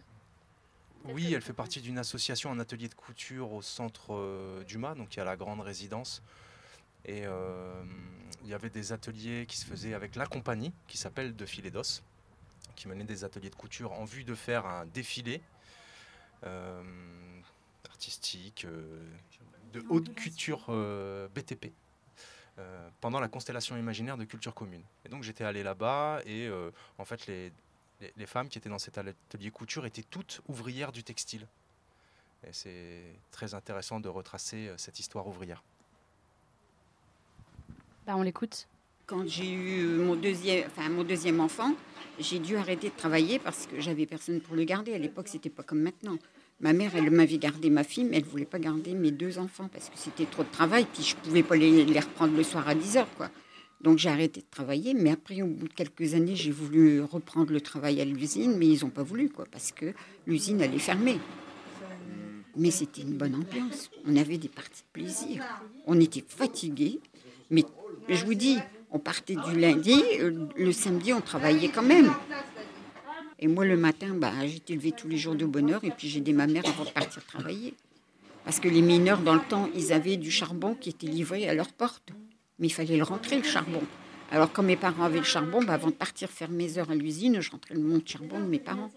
Oui, 1.04 1.32
elle 1.34 1.42
fait 1.42 1.52
partie 1.52 1.80
d'une 1.80 1.98
association, 1.98 2.50
un 2.50 2.58
atelier 2.58 2.88
de 2.88 2.94
couture 2.94 3.52
au 3.52 3.62
centre 3.62 4.64
du 4.64 4.78
Mât, 4.78 4.94
donc 4.94 5.14
il 5.14 5.18
y 5.18 5.20
a 5.20 5.24
la 5.24 5.36
grande 5.36 5.60
résidence. 5.60 6.22
Et 7.04 7.24
il 8.42 8.48
y 8.48 8.54
avait 8.54 8.70
des 8.70 8.92
ateliers 8.92 9.44
qui 9.46 9.58
se 9.58 9.66
faisaient 9.66 9.92
avec 9.92 10.16
la 10.16 10.26
compagnie 10.26 10.72
qui 10.86 10.96
s'appelle 10.96 11.36
De 11.36 11.44
Filet 11.44 11.70
d'Os, 11.70 12.02
qui 12.76 12.88
menait 12.88 13.04
des 13.04 13.24
ateliers 13.24 13.50
de 13.50 13.56
couture 13.56 13.92
en 13.92 14.04
vue 14.04 14.24
de 14.24 14.34
faire 14.34 14.66
un 14.66 14.86
défilé 14.86 15.42
euh, 16.44 16.82
artistique 17.96 18.66
euh, 18.66 18.82
de 19.72 19.82
haute 19.88 20.14
couture 20.14 20.66
euh, 20.68 21.28
BTP. 21.34 21.72
pendant 23.00 23.20
la 23.20 23.28
constellation 23.28 23.76
imaginaire 23.76 24.16
de 24.16 24.24
culture 24.24 24.54
commune. 24.54 24.82
Et 25.04 25.08
donc 25.08 25.22
j'étais 25.22 25.44
allé 25.44 25.62
là-bas 25.62 26.20
et 26.24 26.50
en 26.96 27.04
fait 27.04 27.26
les, 27.26 27.52
les, 28.16 28.26
femmes 28.26 28.48
qui 28.48 28.56
étaient 28.56 28.70
dans 28.70 28.78
cet 28.78 28.96
atelier 28.96 29.50
couture 29.50 29.84
étaient 29.84 30.08
toutes 30.08 30.40
ouvrières 30.48 30.92
du 30.92 31.02
textile. 31.04 31.46
Et 32.46 32.52
c'est 32.52 33.02
très 33.30 33.52
intéressant 33.52 34.00
de 34.00 34.08
retracer 34.08 34.72
cette 34.78 34.98
histoire 35.00 35.26
ouvrière. 35.26 35.62
Bah, 38.06 38.14
on 38.16 38.22
l'écoute. 38.22 38.68
Quand 39.06 39.28
j'ai 39.28 39.52
eu 39.52 39.84
mon 39.98 40.16
deuxième, 40.16 40.66
enfin, 40.66 40.88
mon 40.88 41.04
deuxième 41.04 41.40
enfant, 41.40 41.74
j'ai 42.18 42.38
dû 42.38 42.56
arrêter 42.56 42.88
de 42.88 42.96
travailler 42.96 43.38
parce 43.38 43.66
que 43.66 43.80
j'avais 43.80 44.06
personne 44.06 44.40
pour 44.40 44.56
le 44.56 44.64
garder. 44.64 44.94
À 44.94 44.98
l'époque, 44.98 45.28
c'était 45.28 45.50
pas 45.50 45.62
comme 45.62 45.80
maintenant. 45.80 46.16
Ma 46.60 46.72
mère, 46.72 46.92
elle 46.96 47.10
m'avait 47.10 47.36
gardé 47.36 47.68
ma 47.68 47.84
fille, 47.84 48.04
mais 48.04 48.16
elle 48.16 48.24
voulait 48.24 48.46
pas 48.46 48.58
garder 48.58 48.94
mes 48.94 49.10
deux 49.10 49.38
enfants 49.38 49.68
parce 49.70 49.90
que 49.90 49.96
c'était 49.96 50.24
trop 50.24 50.42
de 50.42 50.48
travail. 50.50 50.86
Puis 50.92 51.02
je 51.02 51.16
pouvais 51.16 51.42
pas 51.42 51.54
les, 51.56 51.84
reprendre 52.00 52.34
le 52.34 52.42
soir 52.42 52.66
à 52.66 52.74
10 52.74 52.96
heures. 52.96 53.08
Donc 53.82 53.98
j'ai 53.98 54.08
arrêté 54.08 54.40
de 54.40 54.46
travailler, 54.50 54.94
mais 54.94 55.10
après, 55.10 55.42
au 55.42 55.46
bout 55.46 55.68
de 55.68 55.74
quelques 55.74 56.14
années, 56.14 56.34
j'ai 56.34 56.50
voulu 56.50 57.02
reprendre 57.02 57.52
le 57.52 57.60
travail 57.60 58.00
à 58.00 58.06
l'usine, 58.06 58.56
mais 58.56 58.66
ils 58.66 58.82
n'ont 58.82 58.90
pas 58.90 59.02
voulu, 59.02 59.28
quoi, 59.28 59.44
parce 59.50 59.70
que 59.70 59.92
l'usine 60.26 60.62
allait 60.62 60.78
fermer. 60.78 61.18
Mais 62.56 62.70
c'était 62.70 63.02
une 63.02 63.18
bonne 63.18 63.34
ambiance. 63.34 63.90
On 64.06 64.16
avait 64.16 64.38
des 64.38 64.48
parties 64.48 64.82
de 64.82 65.00
plaisir. 65.00 65.44
On 65.86 66.00
était 66.00 66.24
fatigués, 66.26 67.00
mais 67.50 67.64
je 68.08 68.24
vous 68.24 68.34
dis, 68.34 68.56
on 68.90 68.98
partait 68.98 69.36
du 69.36 69.58
lundi, 69.58 70.00
euh, 70.20 70.46
le 70.56 70.72
samedi, 70.72 71.12
on 71.12 71.20
travaillait 71.20 71.68
quand 71.68 71.82
même. 71.82 72.10
Et 73.38 73.48
moi, 73.48 73.64
le 73.64 73.76
matin, 73.76 74.14
bah, 74.14 74.32
j'étais 74.46 74.74
levée 74.74 74.92
tous 74.92 75.08
les 75.08 75.18
jours 75.18 75.34
de 75.34 75.44
bonne 75.44 75.70
heure 75.70 75.84
et 75.84 75.90
puis 75.90 76.08
j'ai 76.08 76.18
aidé 76.18 76.32
ma 76.32 76.46
mère 76.46 76.66
avant 76.66 76.84
de 76.84 76.90
partir 76.90 77.24
travailler. 77.24 77.74
Parce 78.44 78.60
que 78.60 78.68
les 78.68 78.80
mineurs, 78.80 79.20
dans 79.20 79.34
le 79.34 79.40
temps, 79.40 79.68
ils 79.74 79.92
avaient 79.92 80.16
du 80.16 80.30
charbon 80.30 80.74
qui 80.74 80.90
était 80.90 81.06
livré 81.06 81.48
à 81.48 81.54
leur 81.54 81.72
porte. 81.72 82.10
Mais 82.58 82.68
il 82.68 82.72
fallait 82.72 82.96
le 82.96 83.02
rentrer, 83.02 83.36
le 83.36 83.42
charbon. 83.42 83.82
Alors, 84.30 84.52
quand 84.52 84.62
mes 84.62 84.76
parents 84.76 85.04
avaient 85.04 85.18
le 85.18 85.24
charbon, 85.24 85.62
bah, 85.62 85.74
avant 85.74 85.88
de 85.88 85.94
partir 85.94 86.30
faire 86.30 86.50
mes 86.50 86.78
heures 86.78 86.90
à 86.90 86.94
l'usine, 86.94 87.40
je 87.40 87.50
rentrais 87.50 87.74
le 87.74 87.80
mon 87.80 88.00
charbon 88.04 88.40
de 88.40 88.46
mes 88.46 88.58
parents. 88.58 88.90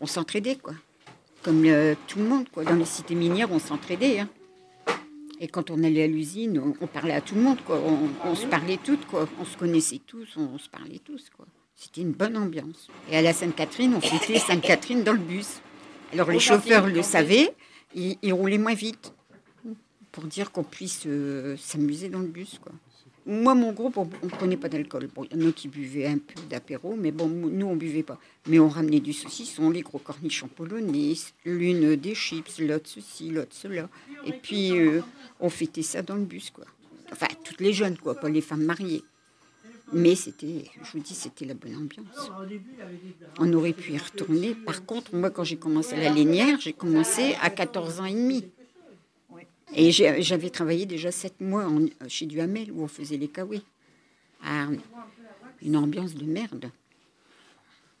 On 0.00 0.06
s'entraidait, 0.06 0.56
quoi. 0.56 0.74
Comme 1.42 1.62
tout 2.08 2.18
le 2.18 2.24
monde, 2.24 2.48
quoi. 2.48 2.64
Dans 2.64 2.74
les 2.74 2.84
cités 2.84 3.14
minières, 3.14 3.52
on 3.52 3.58
s'entraidait. 3.58 4.20
Hein. 4.20 4.28
Et 5.40 5.48
quand 5.48 5.70
on 5.70 5.82
allait 5.82 6.04
à 6.04 6.06
l'usine, 6.06 6.60
on, 6.80 6.86
parlait 6.86 7.12
à 7.12 7.20
tout 7.20 7.34
le 7.34 7.42
monde, 7.42 7.58
quoi. 7.64 7.80
On, 8.24 8.34
se 8.34 8.46
parlait 8.46 8.78
toutes, 8.82 9.06
quoi. 9.06 9.28
On 9.40 9.44
se 9.44 9.56
connaissait 9.56 10.00
tous, 10.06 10.28
on, 10.36 10.58
se 10.58 10.68
parlait 10.68 11.00
tous, 11.04 11.28
quoi. 11.36 11.46
C'était 11.76 12.02
une 12.02 12.12
bonne 12.12 12.36
ambiance. 12.36 12.88
Et 13.10 13.16
à 13.16 13.22
la 13.22 13.32
Sainte-Catherine, 13.32 13.94
on 13.94 14.00
fêtait 14.00 14.38
Sainte-Catherine 14.38 15.02
dans 15.02 15.12
le 15.12 15.18
bus. 15.18 15.60
Alors 16.12 16.30
les 16.30 16.38
chauffeurs 16.38 16.86
le 16.86 17.02
savaient, 17.02 17.54
ils, 17.94 18.32
roulaient 18.32 18.58
moins 18.58 18.74
vite 18.74 19.12
pour 20.12 20.24
dire 20.24 20.52
qu'on 20.52 20.62
puisse 20.62 21.02
euh, 21.06 21.56
s'amuser 21.56 22.08
dans 22.08 22.20
le 22.20 22.28
bus, 22.28 22.60
quoi. 22.62 22.72
Moi, 23.26 23.54
mon 23.54 23.72
groupe, 23.72 23.96
on 23.96 24.04
ne 24.04 24.28
prenait 24.28 24.58
pas 24.58 24.68
d'alcool. 24.68 25.08
Bon, 25.14 25.24
il 25.24 25.40
y 25.40 25.44
en 25.44 25.48
a 25.48 25.52
qui 25.52 25.68
buvaient 25.68 26.06
un 26.06 26.18
peu 26.18 26.34
d'apéro, 26.50 26.94
mais 26.94 27.10
bon, 27.10 27.26
nous, 27.26 27.66
on 27.66 27.74
buvait 27.74 28.02
pas. 28.02 28.20
Mais 28.46 28.58
on 28.58 28.68
ramenait 28.68 29.00
du 29.00 29.14
saucisson, 29.14 29.70
les 29.70 29.80
gros 29.80 29.98
cornichons 29.98 30.48
polonais, 30.48 31.14
l'une 31.46 31.96
des 31.96 32.14
chips, 32.14 32.58
l'autre 32.58 32.86
ceci, 32.86 33.30
l'autre 33.30 33.52
cela. 33.52 33.88
Et 34.26 34.32
puis, 34.32 34.72
euh, 34.72 35.00
on 35.40 35.48
fêtait 35.48 35.82
ça 35.82 36.02
dans 36.02 36.16
le 36.16 36.24
bus, 36.24 36.50
quoi. 36.50 36.66
Enfin, 37.12 37.28
toutes 37.44 37.62
les 37.62 37.72
jeunes, 37.72 37.96
quoi, 37.96 38.14
pas 38.14 38.28
les 38.28 38.42
femmes 38.42 38.64
mariées. 38.64 39.02
Mais 39.92 40.14
c'était, 40.14 40.64
je 40.82 40.92
vous 40.92 40.98
dis, 40.98 41.14
c'était 41.14 41.44
la 41.44 41.54
bonne 41.54 41.76
ambiance. 41.76 42.30
On 43.38 43.52
aurait 43.52 43.72
pu 43.72 43.92
y 43.92 43.98
retourner. 43.98 44.54
Par 44.54 44.84
contre, 44.84 45.14
moi, 45.14 45.30
quand 45.30 45.44
j'ai 45.44 45.56
commencé 45.56 45.96
la 45.96 46.10
lénière, 46.10 46.58
j'ai 46.60 46.72
commencé 46.72 47.36
à 47.40 47.50
14 47.50 48.00
ans 48.00 48.04
et 48.06 48.14
demi. 48.14 48.44
Et 49.74 49.90
j'avais 49.90 50.50
travaillé 50.50 50.86
déjà 50.86 51.10
sept 51.10 51.40
mois 51.40 51.68
chez 52.08 52.26
Duhamel 52.26 52.70
où 52.72 52.82
on 52.82 52.88
faisait 52.88 53.16
les. 53.16 53.30
Ah, 54.42 54.68
une 55.62 55.76
ambiance 55.76 56.14
de 56.14 56.24
merde. 56.24 56.70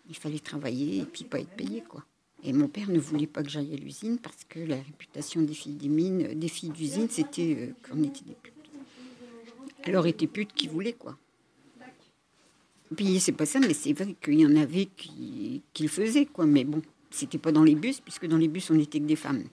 Il 0.08 0.16
fallait 0.16 0.38
travailler 0.38 1.00
et 1.00 1.04
puis 1.04 1.24
pas 1.24 1.40
être 1.40 1.56
payé, 1.56 1.82
quoi. 1.88 2.04
Et 2.42 2.52
mon 2.52 2.68
père 2.68 2.90
ne 2.90 2.98
voulait 2.98 3.26
pas 3.26 3.42
que 3.42 3.48
j'aille 3.48 3.72
à 3.72 3.76
l'usine 3.76 4.18
parce 4.18 4.44
que 4.46 4.58
la 4.58 4.76
réputation 4.76 5.40
des 5.40 5.54
filles 5.54 5.76
des 5.76 5.88
mines, 5.88 6.38
des 6.38 6.48
filles 6.48 6.70
d'usine, 6.70 7.08
c'était 7.08 7.56
euh, 7.58 7.88
qu'on 7.88 8.02
était 8.02 8.24
des 8.26 8.34
putes. 8.34 8.52
Alors, 9.84 10.06
était 10.06 10.26
putes 10.26 10.52
qui 10.52 10.68
voulaient, 10.68 10.92
quoi. 10.92 11.16
Puis, 12.96 13.20
c'est 13.20 13.32
pas 13.32 13.46
ça, 13.46 13.60
mais 13.60 13.74
c'est 13.74 13.92
vrai 13.92 14.14
qu'il 14.22 14.40
y 14.40 14.46
en 14.46 14.56
avait 14.56 14.88
qui, 14.96 15.62
qui, 15.72 15.82
le 15.82 15.88
faisaient, 15.88 16.26
quoi. 16.26 16.46
Mais 16.46 16.64
bon, 16.64 16.82
c'était 17.10 17.38
pas 17.38 17.52
dans 17.52 17.64
les 17.64 17.74
bus, 17.74 18.00
puisque 18.00 18.26
dans 18.26 18.36
les 18.36 18.48
bus, 18.48 18.70
on 18.70 18.78
était 18.78 19.00
que 19.00 19.06
des 19.06 19.16
femmes. 19.16 19.44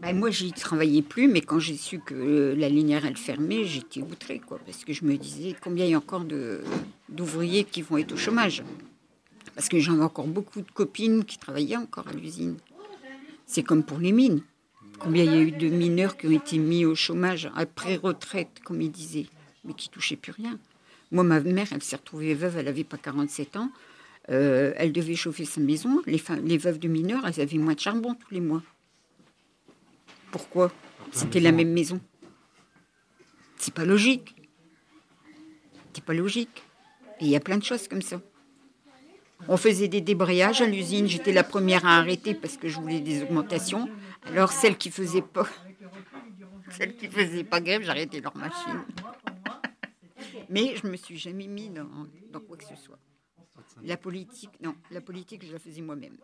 Ben, 0.00 0.16
moi, 0.16 0.30
j'y 0.30 0.52
travaillais 0.52 1.02
plus, 1.02 1.26
mais 1.26 1.40
quand 1.40 1.58
j'ai 1.58 1.76
su 1.76 1.98
que 1.98 2.54
la 2.56 2.68
linéaire, 2.68 3.04
elle 3.04 3.16
fermait, 3.16 3.64
j'étais 3.64 4.00
outrée, 4.00 4.38
quoi, 4.38 4.60
parce 4.64 4.84
que 4.84 4.92
je 4.92 5.04
me 5.04 5.16
disais 5.16 5.56
combien 5.60 5.86
il 5.86 5.90
y 5.90 5.94
a 5.94 5.98
encore 5.98 6.24
d'ouvriers 7.08 7.64
qui 7.64 7.82
vont 7.82 7.98
être 7.98 8.12
au 8.12 8.16
chômage? 8.16 8.62
Parce 9.56 9.68
que 9.68 9.80
j'avais 9.80 10.02
encore 10.02 10.28
beaucoup 10.28 10.60
de 10.60 10.70
copines 10.70 11.24
qui 11.24 11.36
travaillaient 11.36 11.76
encore 11.76 12.06
à 12.06 12.12
l'usine. 12.12 12.58
C'est 13.44 13.64
comme 13.64 13.82
pour 13.82 13.98
les 13.98 14.12
mines. 14.12 14.42
Combien 15.00 15.24
il 15.24 15.32
y 15.32 15.34
a 15.34 15.40
eu 15.40 15.50
de 15.50 15.68
mineurs 15.68 16.16
qui 16.16 16.28
ont 16.28 16.30
été 16.30 16.58
mis 16.58 16.84
au 16.84 16.94
chômage 16.94 17.50
après 17.56 17.96
retraite, 17.96 18.60
comme 18.64 18.80
ils 18.80 18.92
disaient, 18.92 19.26
mais 19.64 19.74
qui 19.74 19.88
touchaient 19.88 20.16
plus 20.16 20.32
rien. 20.32 20.60
Moi, 21.10 21.24
ma 21.24 21.40
mère, 21.40 21.68
elle 21.72 21.82
s'est 21.82 21.96
retrouvée 21.96 22.34
veuve, 22.34 22.58
elle 22.58 22.66
n'avait 22.66 22.84
pas 22.84 22.98
47 22.98 23.56
ans. 23.56 23.70
Euh, 24.30 24.74
elle 24.76 24.92
devait 24.92 25.14
chauffer 25.14 25.44
sa 25.44 25.60
maison. 25.60 26.02
Les, 26.06 26.22
les 26.44 26.58
veuves 26.58 26.78
de 26.78 26.88
mineurs, 26.88 27.26
elles 27.26 27.40
avaient 27.40 27.56
moins 27.56 27.74
de 27.74 27.80
charbon 27.80 28.14
tous 28.14 28.32
les 28.34 28.40
mois. 28.40 28.62
Pourquoi? 30.30 30.70
C'était 31.12 31.40
la 31.40 31.52
même 31.52 31.72
maison. 31.72 32.00
C'est 33.56 33.72
pas 33.72 33.84
logique. 33.84 34.34
C'est 35.94 36.04
pas 36.04 36.14
logique. 36.14 36.62
Et 37.20 37.24
il 37.24 37.30
y 37.30 37.36
a 37.36 37.40
plein 37.40 37.56
de 37.56 37.64
choses 37.64 37.88
comme 37.88 38.02
ça. 38.02 38.20
On 39.48 39.56
faisait 39.56 39.88
des 39.88 40.00
débrayages 40.00 40.60
à 40.60 40.66
l'usine. 40.66 41.06
J'étais 41.06 41.32
la 41.32 41.44
première 41.44 41.86
à 41.86 41.98
arrêter 41.98 42.34
parce 42.34 42.56
que 42.56 42.68
je 42.68 42.78
voulais 42.78 43.00
des 43.00 43.22
augmentations. 43.22 43.88
Alors 44.26 44.52
celles 44.52 44.76
qui 44.76 44.90
faisaient 44.90 45.22
pas, 45.22 45.46
celles 46.70 46.96
qui 46.96 47.08
faisaient 47.08 47.44
pas 47.44 47.60
grève, 47.60 47.82
j'arrêtais 47.82 48.20
leur 48.20 48.36
machine. 48.36 48.84
Mais 50.48 50.76
je 50.76 50.86
me 50.86 50.96
suis 50.96 51.18
jamais 51.18 51.46
mis 51.46 51.70
dans, 51.70 52.40
quoi 52.40 52.56
que 52.56 52.64
ce 52.64 52.76
soit. 52.76 52.98
La 53.82 53.96
politique, 53.96 54.50
non, 54.60 54.74
la 54.90 55.00
politique, 55.00 55.44
je 55.44 55.52
la 55.52 55.58
faisais 55.58 55.82
moi-même. 55.82 56.16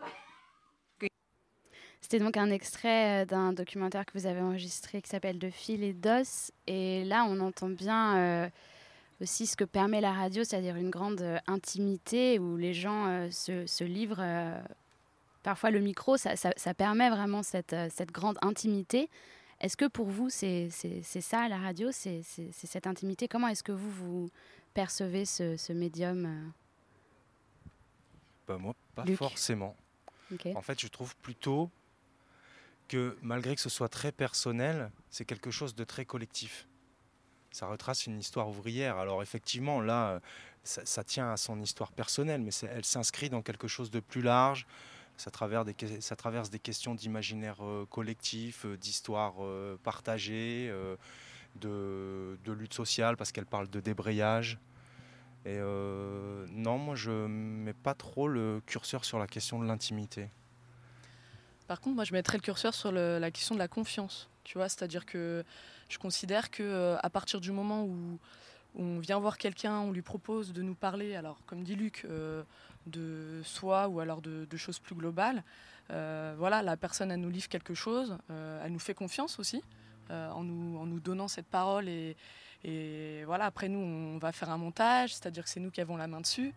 C'était 2.01 2.19
donc 2.19 2.37
un 2.37 2.51
extrait 2.51 3.23
euh, 3.23 3.25
d'un 3.25 3.55
documentaire 3.55 4.05
que 4.05 4.13
vous 4.13 4.27
avez 4.27 4.43
enregistré 4.43 5.01
qui 5.01 5.09
s'appelle 5.09 5.39
De 5.39 5.49
fil 5.49 5.83
et 5.83 5.95
d'os. 5.95 6.53
Et 6.67 7.03
là, 7.05 7.25
on 7.27 7.41
entend 7.41 7.71
bien 7.71 8.19
euh, 8.19 8.49
aussi 9.23 9.47
ce 9.47 9.57
que 9.57 9.65
permet 9.65 10.03
la 10.03 10.13
radio, 10.13 10.45
c'est-à-dire 10.45 10.77
une 10.77 10.91
grande 10.91 11.23
euh, 11.23 11.39
intimité 11.47 12.39
où 12.39 12.59
les 12.59 12.75
gens 12.75 13.31
se, 13.31 13.85
livrent. 13.85 14.23
parfois, 15.43 15.71
le 15.71 15.81
micro, 15.81 16.19
ça, 16.19 16.75
permet 16.77 17.09
vraiment 17.09 17.43
cette 17.43 18.13
grande 18.13 18.37
intimité. 18.43 19.09
Est-ce 19.65 19.79
que 19.79 19.87
pour 19.87 20.09
vous, 20.09 20.29
c'est 20.29 20.69
ça 20.69 21.49
la 21.49 21.57
radio, 21.57 21.91
c'est 21.91 22.21
cette 22.53 22.87
intimité? 22.87 23.29
Comment 23.29 23.49
est-ce 23.49 23.63
que 23.63 23.73
vous, 23.73 23.91
vous 23.91 24.31
percevez 24.75 25.25
ce, 25.25 25.57
ce 25.57 25.73
médium 25.73 26.53
bah 28.47 28.59
Moi, 28.59 28.75
pas 28.95 29.07
forcément. 29.17 29.75
En 30.55 30.61
fait, 30.61 30.79
je 30.79 30.87
trouve 30.89 31.17
plutôt 31.17 31.71
que 32.89 33.17
malgré 33.23 33.55
que 33.55 33.61
ce 33.63 33.71
soit 33.71 33.89
très 33.89 34.13
personnel, 34.13 34.91
c'est 35.09 35.25
quelque 35.25 35.51
chose 35.51 35.75
de 35.75 35.85
très 35.85 36.05
collectif. 36.05 36.69
Ça 37.51 37.67
retrace 37.67 38.05
une 38.07 38.19
histoire 38.19 38.51
ouvrière. 38.51 38.99
Alors 38.99 39.23
effectivement, 39.23 39.81
là, 39.81 40.21
ça, 40.63 41.05
tient 41.05 41.31
à 41.31 41.39
son 41.39 41.59
histoire 41.63 41.93
personnelle, 41.93 42.43
mais 42.43 42.53
elle 42.71 42.85
s'inscrit 42.85 43.31
dans 43.31 43.41
quelque 43.41 43.69
chose 43.69 43.91
de 43.91 44.01
plus 44.01 44.21
large. 44.21 44.67
Ça 45.17 45.31
traverse 45.31 46.51
des, 46.51 46.59
questions 46.59 46.95
d'imaginaire 46.95 47.57
euh, 47.63 47.87
collectif, 47.87 48.67
euh, 48.67 48.77
d'histoire 48.77 49.35
euh, 49.41 49.77
partagée, 49.83 50.73
de, 51.61 52.37
lutte 52.47 52.75
sociale, 52.75 53.17
parce 53.17 53.31
qu'elle 53.31 53.47
parle 53.47 53.69
de 53.69 53.81
débrayage. 53.81 54.59
Et 55.47 55.59
non, 55.59 56.79
moi, 56.79 56.95
je 56.95 57.11
mets 57.11 57.75
pas 57.75 57.95
trop 57.95 58.29
le 58.29 58.63
curseur 58.65 59.05
sur 59.05 59.19
la 59.19 59.27
question 59.27 59.61
de 59.61 59.67
l'intimité. 59.67 60.31
Par 61.67 61.81
contre, 61.83 61.97
moi, 61.97 62.05
je 62.05 62.15
mettrais 62.15 62.39
le 62.39 62.43
curseur 62.43 62.75
sur 62.75 62.91
la 62.91 63.31
question 63.31 63.55
de 63.55 63.61
la 63.61 63.69
confiance. 63.69 64.31
Tu 64.43 64.57
vois, 64.57 64.71
c'est-à-dire 64.71 65.05
que 65.05 65.45
je 65.91 65.99
considère 65.99 66.51
que 66.51 66.97
à 67.03 67.11
partir 67.11 67.41
du 67.41 67.53
moment 67.53 67.85
où, 67.85 68.19
on 68.77 68.99
vient 68.99 69.21
voir 69.21 69.39
quelqu'un, 69.39 69.79
on 69.79 69.93
lui 69.93 70.03
propose 70.03 70.53
de 70.53 70.63
nous 70.63 70.75
parler, 70.75 71.15
alors 71.15 71.39
comme 71.47 71.63
dit 71.63 71.77
Luc, 71.77 72.07
de 72.87 73.41
soi 73.45 73.89
ou 73.89 74.01
alors 74.01 74.21
de, 74.23 74.57
choses 74.57 74.79
plus 74.79 74.95
globales. 74.95 75.43
Euh, 75.91 76.35
voilà, 76.39 76.63
la 76.63 76.77
personne, 76.77 77.11
elle 77.11 77.21
nous 77.21 77.31
livre 77.31 77.49
quelque 77.49 77.75
chose, 77.75 78.17
elle 78.29 78.73
nous 78.73 78.79
fait 78.79 78.95
confiance 78.95 79.39
aussi. 79.39 79.63
en, 80.11 80.43
nous, 80.43 80.79
en 80.79 80.87
nous 80.87 81.01
donnant 81.01 81.29
cette 81.29 81.47
parole 81.47 81.89
et, 81.89 82.17
voilà 83.27 83.45
après 83.45 83.69
nous 83.69 83.79
on 83.79 84.17
va 84.17 84.33
faire 84.33 84.49
un 84.49 84.57
montage 84.57 85.15
c'est-à-dire 85.15 85.45
que 85.45 85.51
c'est 85.51 85.61
nous 85.61 85.71
qui 85.71 85.83
avons 85.83 85.99
la 85.99 86.07
main 86.07 86.23
dessus 86.23 86.55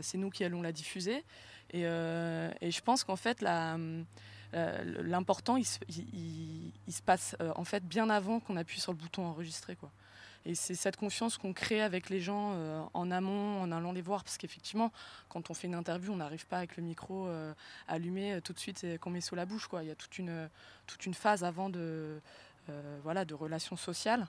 c'est 0.00 0.16
nous 0.16 0.30
qui 0.30 0.44
allons 0.44 0.62
la 0.62 0.70
diffuser 0.70 1.24
et, 1.72 1.82
je 1.82 2.80
pense 2.82 3.02
qu'en 3.02 3.16
fait 3.16 3.42
euh, 4.54 5.02
l'important, 5.02 5.56
il, 5.56 5.64
se 5.64 7.02
passe 7.04 7.36
euh, 7.40 7.52
en 7.54 7.64
fait 7.64 7.84
bien 7.86 8.10
avant 8.10 8.40
qu'on 8.40 8.56
appuie 8.56 8.80
sur 8.80 8.92
le 8.92 8.98
bouton 8.98 9.24
enregistrer. 9.24 9.76
Quoi. 9.76 9.90
Et 10.46 10.54
c'est 10.54 10.74
cette 10.74 10.96
confiance 10.96 11.36
qu'on 11.36 11.52
crée 11.52 11.82
avec 11.82 12.08
les 12.08 12.20
gens 12.20 12.52
euh, 12.54 12.82
en 12.94 13.10
amont, 13.10 13.60
en 13.60 13.70
allant 13.72 13.92
les 13.92 14.00
voir. 14.00 14.24
Parce 14.24 14.38
qu'effectivement, 14.38 14.90
quand 15.28 15.50
on 15.50 15.54
fait 15.54 15.66
une 15.66 15.74
interview, 15.74 16.12
on 16.12 16.16
n'arrive 16.16 16.46
pas 16.46 16.58
avec 16.58 16.76
le 16.76 16.82
micro 16.82 17.28
allumé 17.88 18.40
tout 18.42 18.52
de 18.52 18.58
suite 18.58 18.84
et 18.84 18.98
qu'on 18.98 19.10
met 19.10 19.20
sous 19.20 19.34
la 19.34 19.44
bouche. 19.44 19.66
Quoi. 19.66 19.82
Il 19.82 19.88
y 19.88 19.92
a 19.92 19.94
toute 19.94 20.18
une, 20.18 20.48
toute 20.86 21.04
une 21.06 21.14
phase 21.14 21.44
avant 21.44 21.68
de, 21.68 22.20
voilà, 23.02 23.24
de 23.24 23.34
relations 23.34 23.76
sociales. 23.76 24.26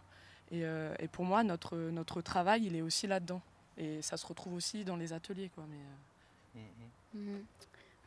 Et, 0.52 0.64
pour 1.12 1.24
moi, 1.24 1.44
notre, 1.44 1.78
notre 1.78 2.22
travail, 2.22 2.66
il 2.66 2.76
est 2.76 2.82
aussi 2.82 3.08
là-dedans. 3.08 3.42
Et 3.78 4.02
ça 4.02 4.18
se 4.18 4.26
retrouve 4.26 4.54
aussi 4.54 4.84
dans 4.84 4.98
les 4.98 5.14
ateliers. 5.14 5.50
Quoi. 5.56 5.66
Mais, 5.70 6.62
mmh, 6.62 7.20
mmh. 7.20 7.40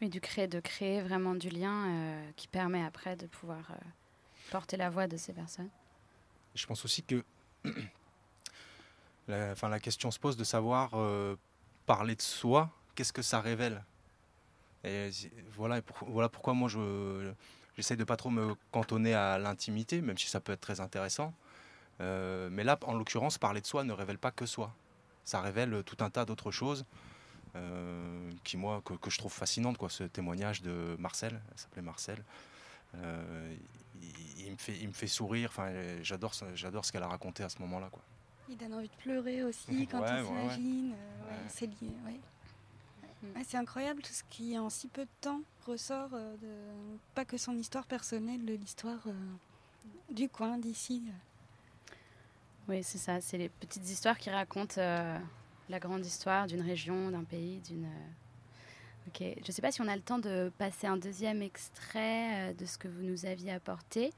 Oui, 0.01 0.09
du 0.09 0.21
créer, 0.21 0.49
de 0.49 0.61
créer 0.61 1.03
vraiment 1.03 1.35
du 1.35 1.49
lien 1.49 1.87
euh, 1.87 2.31
qui 2.37 2.49
permet 2.49 2.85
après 2.85 3.17
de 3.17 3.27
pouvoir 3.27 3.71
euh, 3.71 3.75
porter 4.51 4.77
la 4.77 4.91
voix 4.91 5.07
de 5.07 5.17
ces 5.17 5.33
personnes. 5.33 5.71
Je 6.55 6.67
pense 6.67 6.85
aussi 6.85 7.03
que 7.03 7.25
la, 9.29 9.53
enfin, 9.53 9.69
la 9.69 9.81
question 9.81 10.11
se 10.11 10.19
pose 10.19 10.37
de 10.37 10.45
savoir 10.45 10.91
euh, 10.95 11.37
parler 11.87 12.15
de 12.15 12.23
soi, 12.23 12.71
qu'est-ce 12.95 13.13
que 13.13 13.23
ça 13.23 13.41
révèle? 13.41 13.83
Voilà, 15.57 15.81
pourquoi 16.29 16.53
moi 16.53 16.69
je 16.69 17.33
j'essaie 17.75 17.97
de 17.97 18.05
pas 18.05 18.17
trop 18.17 18.29
me 18.29 18.55
cantonner 18.71 19.15
à 19.15 19.39
l'intimité, 19.39 20.03
même 20.03 20.19
si 20.19 20.29
ça 20.29 20.41
peut 20.41 20.53
être 20.53 20.61
très 20.61 20.81
intéressant. 20.81 21.33
mais 22.01 22.65
là, 22.65 22.79
en 22.83 22.93
l'occurrence, 22.93 23.39
parler 23.39 23.63
de 23.63 23.67
soi 23.67 23.83
ne 23.85 23.95
révèle 23.95 24.19
pas 24.19 24.31
que 24.31 24.45
soi. 24.45 24.75
Ça 25.25 25.41
révèle 25.41 25.83
tout 25.85 25.97
un 26.05 26.11
tas 26.11 26.27
d'autres 26.27 26.51
choses 26.51 26.85
euh, 27.57 28.31
qui 28.43 28.57
moi 28.57 28.83
que, 28.85 29.11
je 29.11 29.19
trouve 29.19 29.33
fascinante 29.33 29.79
quoi 29.79 29.89
ce 29.89 30.03
témoignage 30.03 30.61
de 30.63 30.97
Marcel 30.99 31.41
elle 31.53 31.59
s'appelait 31.59 31.83
Marcel 31.83 32.19
euh, 33.03 33.57
il, 34.39 34.53
me 34.53 34.57
fait 34.57 34.77
il 34.81 34.89
me 34.89 34.93
fait 34.93 35.07
sourire. 35.07 35.49
Enfin 35.51 35.73
j'adore 36.03 36.33
j'adore 36.55 36.85
ce 36.85 36.93
qu'elle 36.93 37.03
a 37.03 37.09
raconté 37.09 37.43
à 37.43 37.49
ce 37.49 37.59
moment 37.61 37.79
là 37.81 37.89
quoi. 37.91 38.03
Il 38.49 38.57
donne 38.57 38.75
envie 38.75 38.89
de 38.89 38.97
pleurer 38.97 39.43
aussi 39.43 39.87
quand 39.87 40.05
il 40.05 40.25
s'imagine 40.25 40.93
euh, 40.93 41.45
c'est 41.49 41.67
lié 41.67 41.91
c'est 43.43 43.57
incroyable 43.57 44.03
tout 44.03 44.13
ce 44.13 44.23
qui 44.29 44.59
en 44.59 44.69
si 44.69 44.87
peu 44.87 45.05
de 45.07 45.11
temps 45.23 45.41
ressort 45.67 46.11
de 46.11 46.99
pas 47.15 47.25
que 47.25 47.39
son 47.39 47.57
histoire 47.57 47.87
personnelle 47.87 48.45
de 48.45 48.53
l'histoire 48.53 49.01
du 50.11 50.29
coin 50.29 50.59
d'ici 50.59 51.03
oui 52.69 52.83
c'est 52.83 52.99
ça 52.99 53.23
c'est 53.23 53.39
les 53.39 53.49
petites 53.49 53.89
histoires 53.89 54.19
qui 54.19 54.29
racontent 54.29 54.79
la 55.69 55.79
grande 55.79 56.05
histoire 56.05 56.47
d'une 56.47 56.63
région, 56.63 57.11
d'un 57.11 57.25
pays, 57.25 57.61
d'une. 57.61 57.89
Euh, 59.05 59.09
ok, 59.09 59.37
je 59.43 59.49
ne 59.49 59.53
sais 59.53 59.63
pas 59.63 59.73
si 59.73 59.81
on 59.81 59.89
a 59.89 59.97
le 59.97 60.03
temps 60.03 60.19
de 60.19 60.51
passer 60.59 60.87
un 60.87 60.97
deuxième 60.97 61.43
extrait 61.43 62.51
euh, 62.51 62.53
de 62.53 62.65
ce 62.65 62.79
que 62.79 62.89
vous 62.89 63.03
nous 63.03 63.27
aviez 63.27 63.53
apporté. 63.53 64.13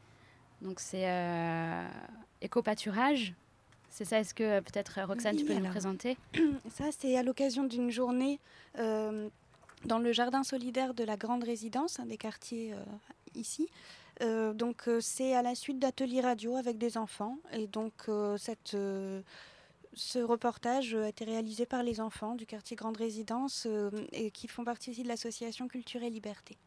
Donc 0.63 0.81
c'est 0.81 1.09
euh, 1.09 1.89
éco-pâturage. 2.41 3.35
C'est 3.91 4.05
ça, 4.05 4.21
est-ce 4.21 4.35
que 4.35 4.61
peut-être 4.61 5.01
Roxane, 5.03 5.37
tu 5.37 5.45
peux 5.45 5.55
nous 5.55 5.71
présenter? 5.71 6.19
Ça, 6.71 6.85
c'est 6.91 7.17
à 7.17 7.23
l'occasion 7.23 7.65
d'une 7.65 7.91
journée 7.91 8.41
dans 8.77 9.99
le 9.99 10.13
jardin 10.13 10.43
solidaire 10.43 10.93
de 10.93 11.03
la 11.03 11.17
Grande 11.17 11.45
Résidence, 11.45 11.99
un 11.99 12.05
des 12.05 12.19
quartiers 12.19 12.75
ici. 13.35 13.71
donc 14.21 14.91
c'est 15.01 15.35
à 15.35 15.41
la 15.41 15.55
suite 15.55 15.79
d'ateliers 15.79 16.21
radio 16.21 16.57
avec 16.57 16.77
des 16.77 16.99
enfants. 16.99 17.39
Et 17.53 17.69
donc 17.69 18.11
cette 18.37 18.77
ce 19.97 20.19
reportage 20.19 20.95
a 20.95 21.09
été 21.09 21.25
réalisé 21.25 21.65
par 21.65 21.83
les 21.83 22.01
enfants 22.01 22.35
du 22.35 22.45
quartier 22.45 22.77
Grande 22.77 22.99
Résidence 22.99 23.67
euh, 23.67 23.91
et 24.13 24.31
qui 24.31 24.47
font 24.47 24.63
partie 24.63 24.91
aussi 24.91 25.03
de 25.03 25.09
l'association 25.09 25.69
Culture 25.69 26.03
et 26.03 26.11
Liberté. 26.11 26.59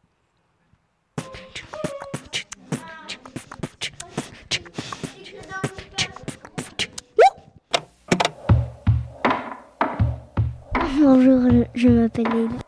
Bonjour, 11.02 11.40
je 11.74 11.88
m'appelle 11.88 12.26
Leila. 12.26 12.58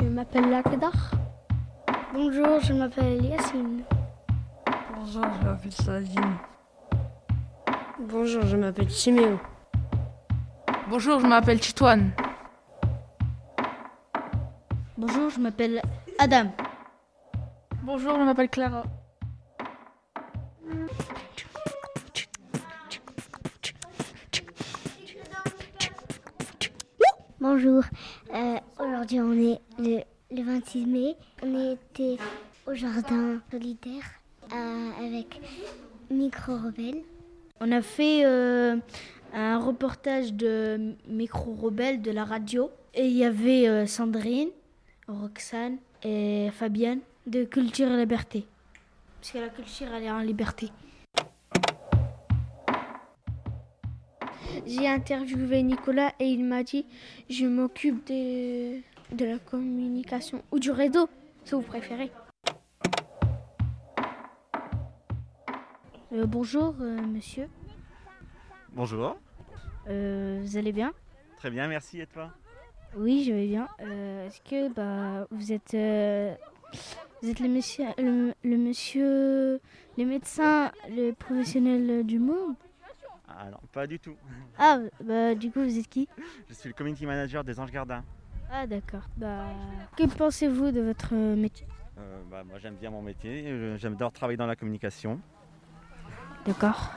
Je 0.00 0.04
m'appelle 0.04 0.50
Lakdar. 0.50 1.12
Bonjour, 2.14 2.60
je 2.60 2.72
m'appelle 2.72 3.24
Yacine. 3.24 3.82
Bonjour, 4.96 5.24
je 5.38 5.46
m'appelle 5.46 5.72
Sadine. 5.72 6.36
Bonjour, 8.00 8.42
je 8.46 8.56
m'appelle 8.56 8.90
Siméo. 8.90 9.38
Bonjour, 10.88 11.20
je 11.20 11.26
m'appelle 11.26 11.60
Titouane. 11.60 12.10
Bonjour, 14.98 15.30
je 15.30 15.40
m'appelle 15.40 15.80
Adam. 16.18 16.50
Bonjour, 17.82 18.18
je 18.18 18.24
m'appelle 18.24 18.48
Clara. 18.48 18.82
Bonjour, 27.40 27.82
euh, 28.34 28.56
aujourd'hui 28.78 29.20
on 29.20 29.32
est 29.32 29.60
le, 29.78 30.02
26 30.30 30.86
mai. 30.86 31.16
On 31.42 31.72
était 31.72 32.16
au 32.66 32.74
jardin 32.74 33.40
solidaire 33.50 34.04
euh, 34.52 34.90
avec 35.06 35.40
Micro 36.10 36.56
Rebelle. 36.56 37.02
On 37.60 37.70
a 37.70 37.82
fait 37.82 38.24
euh, 38.24 38.76
un 39.32 39.58
reportage 39.58 40.34
de 40.34 40.94
Micro 41.08 41.54
Rebelle 41.54 42.02
de 42.02 42.10
la 42.10 42.24
radio. 42.24 42.70
Et 42.94 43.06
il 43.06 43.16
y 43.16 43.24
avait 43.24 43.68
euh, 43.68 43.86
Sandrine, 43.86 44.50
Roxane 45.08 45.78
et 46.02 46.50
Fabienne 46.52 47.00
de 47.26 47.44
Culture 47.44 47.90
et 47.90 47.96
Liberté. 47.96 48.46
Parce 49.20 49.32
que 49.32 49.38
la 49.38 49.48
culture, 49.48 49.86
elle 49.94 50.04
est 50.04 50.10
en 50.10 50.18
liberté. 50.18 50.70
J'ai 54.66 54.86
interviewé 54.86 55.62
Nicolas 55.62 56.12
et 56.20 56.26
il 56.26 56.44
m'a 56.44 56.62
dit 56.62 56.84
je 57.30 57.46
m'occupe 57.46 58.06
de, 58.06 58.80
la 59.18 59.38
communication 59.38 60.42
ou 60.50 60.58
du 60.58 60.70
réseau, 60.70 61.08
si 61.44 61.54
vous 61.54 61.62
préférez. 61.62 62.10
Euh, 66.12 66.26
bonjour, 66.26 66.74
euh, 66.80 67.00
monsieur. 67.00 67.48
Bonjour. 68.74 69.16
Euh, 69.88 70.40
vous 70.42 70.56
allez 70.56 70.72
bien? 70.72 70.92
Très 71.36 71.50
bien, 71.50 71.68
merci. 71.68 72.00
Et 72.00 72.06
toi? 72.06 72.30
Oui, 72.96 73.24
je 73.26 73.32
vais 73.32 73.46
bien. 73.46 73.68
Euh, 73.80 74.26
Est-ce 74.26 74.40
que 74.42 74.72
bah, 74.72 75.26
vous 75.30 75.52
êtes, 75.52 75.74
euh, 75.74 76.34
vous 77.22 77.28
êtes 77.28 77.40
le 77.40 77.48
monsieur, 77.48 77.84
le, 77.98 78.32
le 78.44 78.56
monsieur, 78.56 79.60
le 79.98 80.04
médecin, 80.04 80.70
le 80.88 81.12
professionnel 81.12 82.04
du 82.06 82.18
monde? 82.18 82.54
Ah 83.28 83.50
non, 83.50 83.58
pas 83.72 83.86
du 83.86 83.98
tout. 83.98 84.16
Ah, 84.58 84.78
bah 85.02 85.34
du 85.34 85.50
coup, 85.50 85.62
vous 85.62 85.78
êtes 85.78 85.88
qui? 85.88 86.08
Je 86.48 86.54
suis 86.54 86.68
le 86.68 86.74
community 86.74 87.06
manager 87.06 87.42
des 87.42 87.58
Anges 87.58 87.70
Gardins. 87.72 88.04
Ah, 88.50 88.66
d'accord. 88.66 89.02
Bah, 89.16 89.46
que 89.96 90.06
pensez-vous 90.06 90.70
de 90.70 90.80
votre 90.82 91.14
métier? 91.14 91.66
Bah, 92.30 92.44
moi 92.44 92.58
j'aime 92.58 92.76
bien 92.76 92.90
mon 92.90 93.02
métier, 93.02 93.76
j'adore 93.78 94.12
travailler 94.12 94.36
dans 94.36 94.46
la 94.46 94.56
communication. 94.56 95.18
D'accord. 96.46 96.92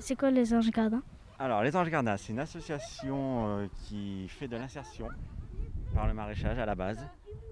C'est 0.00 0.16
quoi 0.16 0.30
les 0.30 0.54
anges 0.54 0.70
gardins 0.70 1.02
Alors 1.38 1.62
les 1.62 1.74
Anges 1.74 1.90
Gardins, 1.90 2.16
c'est 2.16 2.32
une 2.32 2.38
association 2.38 3.48
euh, 3.58 3.66
qui 3.84 4.28
fait 4.28 4.46
de 4.46 4.56
l'insertion 4.56 5.08
par 5.94 6.06
le 6.06 6.14
maraîchage 6.14 6.58
à 6.58 6.66
la 6.66 6.74
base. 6.74 7.04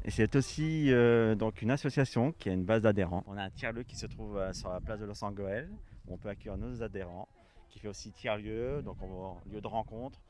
Et 0.04 0.11
c'est 0.11 0.37
aussi 0.37 0.92
euh, 0.92 1.35
donc 1.35 1.61
une 1.62 1.72
association 1.72 2.32
qui 2.38 2.48
a 2.48 2.52
une 2.52 2.64
base 2.64 2.82
d'adhérents. 2.82 3.24
On 3.26 3.37
a 3.37 3.42
un 3.42 3.50
tiers-lieu 3.50 3.82
qui 3.82 3.96
se 3.96 4.06
trouve 4.06 4.38
euh, 4.38 4.52
sur 4.52 4.70
la 4.70 4.80
place 4.80 5.00
de 5.00 5.06
Los 5.06 5.24
Angeles, 5.24 5.66
où 6.06 6.14
on 6.14 6.18
peut 6.18 6.28
accueillir 6.28 6.56
nos 6.56 6.82
adhérents, 6.82 7.28
qui 7.68 7.80
fait 7.80 7.88
aussi 7.88 8.12
tiers-lieu, 8.12 8.80
donc 8.82 8.96
on 9.02 9.37
lieu 9.50 9.61
de 9.61 9.66
rencontre, 9.66 10.20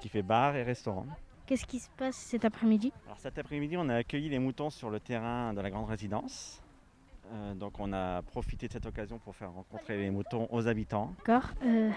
qui 0.00 0.08
fait 0.08 0.22
bar 0.22 0.56
et 0.56 0.64
restaurant. 0.64 1.06
Qu'est-ce 1.46 1.66
qui 1.66 1.78
se 1.78 1.88
passe 1.96 2.16
cet 2.16 2.44
après-midi? 2.44 2.92
Alors 3.06 3.18
cet 3.20 3.38
après-midi, 3.38 3.76
on 3.76 3.88
a 3.88 3.94
accueilli 3.94 4.28
les 4.28 4.40
moutons 4.40 4.70
sur 4.70 4.90
le 4.90 4.98
terrain 4.98 5.54
de 5.54 5.60
la 5.60 5.70
grande 5.70 5.88
résidence. 5.88 6.60
Euh, 7.32 7.54
donc 7.54 7.78
on 7.78 7.92
a 7.92 8.22
profité 8.22 8.66
de 8.66 8.72
cette 8.72 8.86
occasion 8.86 9.18
pour 9.18 9.36
faire 9.36 9.52
rencontrer 9.52 9.96
les 9.98 10.10
moutons 10.10 10.48
aux 10.50 10.66
habitants. 10.66 11.14
D'accord. 11.18 11.50
Euh, 11.64 11.90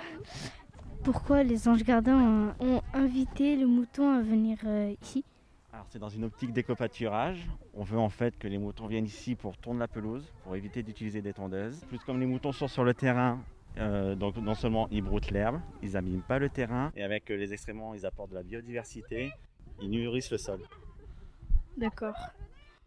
pourquoi 1.03 1.43
les 1.43 1.67
anges 1.67 1.83
gardins 1.83 2.53
ont, 2.59 2.65
ont 2.67 2.81
invité 2.93 3.55
le 3.55 3.67
mouton 3.67 4.11
à 4.11 4.21
venir 4.21 4.57
euh, 4.65 4.93
ici? 5.01 5.25
Alors 5.73 5.87
c'est 5.89 5.97
dans 5.97 6.09
une 6.09 6.23
optique 6.23 6.53
d'éco-pâturage. 6.53 7.49
On 7.73 7.83
veut 7.83 7.97
en 7.97 8.09
fait 8.09 8.37
que 8.37 8.47
les 8.47 8.59
moutons 8.59 8.85
viennent 8.85 9.05
ici 9.05 9.33
pour 9.33 9.57
tourner 9.57 9.79
la 9.79 9.87
pelouse, 9.87 10.31
pour 10.43 10.55
éviter 10.55 10.83
d'utiliser 10.83 11.23
des 11.23 11.33
tondeuses. 11.33 11.83
Plus 11.85 11.99
comme 11.99 12.19
les 12.19 12.27
moutons 12.27 12.51
sont 12.51 12.67
sur 12.67 12.83
le 12.83 12.93
terrain, 12.93 13.39
euh, 13.77 14.13
donc 14.13 14.37
non 14.37 14.53
seulement 14.53 14.87
ils 14.91 15.01
broutent 15.01 15.31
l'herbe, 15.31 15.59
ils 15.81 15.93
n'abîment 15.93 16.21
pas 16.21 16.37
le 16.37 16.49
terrain, 16.49 16.91
et 16.95 17.01
avec 17.01 17.29
les 17.29 17.53
excréments 17.53 17.95
ils 17.95 18.05
apportent 18.05 18.29
de 18.29 18.35
la 18.35 18.43
biodiversité, 18.43 19.31
ils 19.81 19.89
nourrissent 19.89 20.29
le 20.29 20.37
sol. 20.37 20.59
D'accord. 21.75 22.15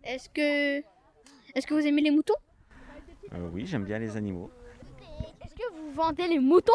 Est-ce 0.04 0.28
que, 0.28 0.86
est-ce 1.56 1.66
que 1.66 1.72
vous 1.74 1.86
aimez 1.86 2.02
les 2.02 2.10
moutons 2.10 2.34
Euh, 3.32 3.48
oui, 3.52 3.66
j'aime 3.66 3.84
bien 3.84 3.98
les 3.98 4.16
animaux. 4.16 4.50
Est-ce 5.42 5.54
que 5.54 5.72
vous 5.74 5.90
vendez 5.92 6.28
les 6.28 6.38
moutons 6.38 6.72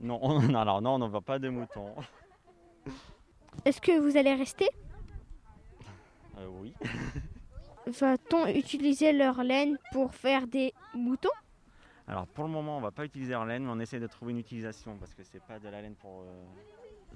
Non, 0.00 0.40
non, 0.42 0.58
alors 0.60 0.82
non, 0.82 0.94
on 0.94 0.98
ne 0.98 1.06
vend 1.08 1.22
pas 1.22 1.38
de 1.38 1.48
moutons. 1.48 1.94
Est-ce 3.64 3.80
que 3.80 3.98
vous 3.98 4.16
allez 4.18 4.34
rester 4.34 4.68
Euh, 6.38 6.46
oui. 6.60 6.74
Va-t-on 7.86 8.46
utiliser 8.48 9.12
leur 9.12 9.42
laine 9.42 9.78
pour 9.92 10.14
faire 10.14 10.46
des 10.46 10.74
moutons 10.94 11.30
Alors 12.06 12.26
pour 12.26 12.44
le 12.44 12.50
moment, 12.50 12.76
on 12.76 12.80
va 12.82 12.90
pas 12.90 13.06
utiliser 13.06 13.32
leur 13.32 13.46
laine, 13.46 13.64
mais 13.64 13.70
on 13.70 13.80
essaie 13.80 13.98
de 14.00 14.06
trouver 14.06 14.32
une 14.32 14.38
utilisation 14.38 14.96
parce 14.98 15.14
que 15.14 15.22
c'est 15.24 15.42
pas 15.42 15.58
de 15.58 15.68
la 15.68 15.80
laine 15.80 15.94
pour, 15.94 16.20
euh, 16.20 16.44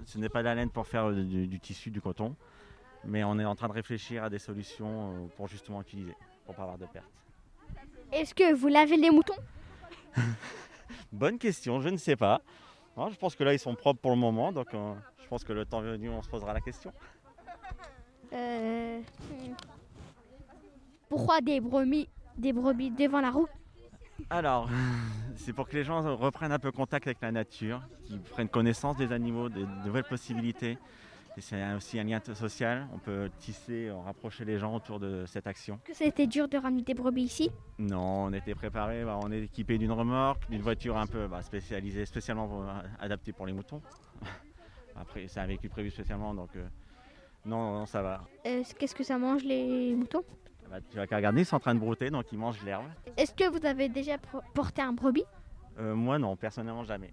ce 0.07 0.17
n'est 0.19 0.31
pas 0.31 0.41
de 0.41 0.47
la 0.47 0.55
laine 0.55 0.71
pour 0.71 0.87
faire 0.87 1.13
du, 1.13 1.47
du 1.47 1.61
tissu, 1.61 1.91
du 1.91 2.01
coton, 2.01 2.35
mais 3.05 3.23
on 3.25 3.39
est 3.39 3.45
en 3.45 3.55
train 3.55 3.69
de 3.69 3.75
réfléchir 3.75 4.25
à 4.25 4.31
des 4.31 4.39
solutions 4.39 5.29
pour 5.37 5.49
justement 5.49 5.81
utiliser, 5.83 6.15
pour 6.45 6.55
pas 6.55 6.63
avoir 6.63 6.79
de 6.79 6.87
pertes. 6.87 7.11
Est-ce 8.13 8.35
que 8.35 8.53
vous 8.55 8.69
lavez 8.69 8.97
les 8.97 9.11
moutons? 9.11 9.35
Bonne 11.13 11.39
question, 11.39 11.81
je 11.81 11.89
ne 11.89 11.97
sais 11.97 12.17
pas. 12.17 12.41
Non, 12.97 13.09
je 13.11 13.17
pense 13.17 13.35
que 13.35 13.43
là 13.45 13.53
ils 13.53 13.59
sont 13.59 13.75
propres 13.75 14.01
pour 14.01 14.13
le 14.13 14.17
moment, 14.17 14.53
donc 14.53 14.73
euh, 14.75 14.95
je 15.23 15.27
pense 15.29 15.43
que 15.43 15.53
le 15.53 15.65
temps 15.65 15.81
venu, 15.81 16.11
on 16.11 16.23
se 16.23 16.29
posera 16.29 16.53
la 16.53 16.61
question. 16.61 16.93
Euh, 18.33 19.01
Pourquoi 21.09 21.41
des 21.41 21.61
brebis, 21.61 22.09
des 22.37 22.53
brebis 22.53 22.91
devant 22.91 23.21
la 23.21 23.31
route 23.31 23.51
Alors, 24.31 24.69
c'est 25.37 25.53
pour 25.53 25.69
que 25.69 25.77
les 25.77 25.85
gens 25.85 26.03
reprennent 26.17 26.53
un 26.53 26.59
peu 26.59 26.73
contact 26.73 27.07
avec 27.07 27.21
la 27.21 27.33
nature, 27.33 27.81
qu'ils 28.05 28.21
prennent 28.21 28.49
connaissance 28.49 28.97
des 28.97 29.13
animaux, 29.13 29.49
des 29.49 29.65
nouvelles 29.85 30.05
possibilités. 30.05 30.79
Et 31.37 31.41
c'est 31.41 31.75
aussi 31.75 31.99
un 31.99 32.05
lien 32.05 32.21
social. 32.35 32.87
On 32.95 32.99
peut 32.99 33.29
tisser, 33.41 33.89
euh, 33.89 33.97
rapprocher 33.97 34.45
les 34.45 34.59
gens 34.59 34.75
autour 34.75 35.01
de 35.01 35.25
cette 35.27 35.47
action. 35.47 35.75
Est-ce 35.85 35.91
que 35.93 35.97
ça 35.99 36.05
a 36.05 36.09
été 36.09 36.27
dur 36.27 36.47
de 36.49 36.57
ramener 36.57 36.83
des 36.83 36.95
brebis 36.95 37.23
ici? 37.25 37.51
Non, 37.79 38.27
on 38.27 38.33
était 38.33 38.55
préparé. 38.55 39.05
bah, 39.05 39.19
on 39.23 39.33
est 39.33 39.43
équipé 39.43 39.77
d'une 39.79 39.91
remorque, 39.91 40.49
d'une 40.49 40.63
voiture 40.63 40.97
un 40.97 41.07
peu 41.07 41.27
bah, 41.27 41.43
spécialisée, 41.43 42.07
spécialement 42.07 42.47
pour- 42.47 42.65
adaptée 43.01 43.33
pour 43.33 43.47
les 43.47 43.53
moutons. 43.53 43.83
Après, 44.97 45.27
c'est 45.27 45.41
un 45.41 45.47
véhicule 45.47 45.71
prévu 45.71 45.91
spécialement, 45.91 46.33
donc 46.35 46.51
euh, 46.55 46.65
non, 47.45 47.79
non, 47.81 47.87
ça 47.87 48.01
va. 48.01 48.23
Euh, 48.47 48.63
Qu'est-ce 48.79 48.95
que 48.95 49.03
ça 49.03 49.19
mange 49.19 49.43
les 49.43 49.93
moutons? 49.97 50.23
Bah, 50.71 50.79
tu 50.89 50.97
vas 50.97 51.09
qu'à 51.09 51.17
regarder, 51.17 51.41
ils 51.43 51.47
sont 51.47 51.57
en 51.57 51.61
train 51.61 51.75
de 51.75 51.81
brouter, 51.81 52.11
donc 52.11 52.31
ils 52.31 52.39
mangent 52.39 52.63
l'herbe. 52.63 52.87
Est-ce 53.17 53.35
que 53.35 53.49
vous 53.51 53.67
avez 53.67 53.89
déjà 53.89 54.19
porté 54.55 54.83
un 54.83 54.93
brebis? 54.93 55.25
Euh, 55.81 55.97
moi, 55.97 56.17
non, 56.21 56.37
personnellement, 56.37 56.85
jamais. 56.85 57.11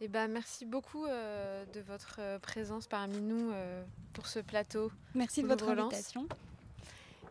Eh 0.00 0.08
ben, 0.08 0.28
merci 0.28 0.64
beaucoup 0.64 1.06
euh, 1.06 1.64
de 1.74 1.80
votre 1.80 2.16
euh, 2.20 2.38
présence 2.38 2.86
parmi 2.86 3.18
nous 3.20 3.50
euh, 3.50 3.82
pour 4.12 4.26
ce 4.26 4.38
plateau. 4.38 4.92
Merci 5.14 5.42
de 5.42 5.48
votre 5.48 5.66
Relance. 5.66 5.92
invitation. 5.92 6.28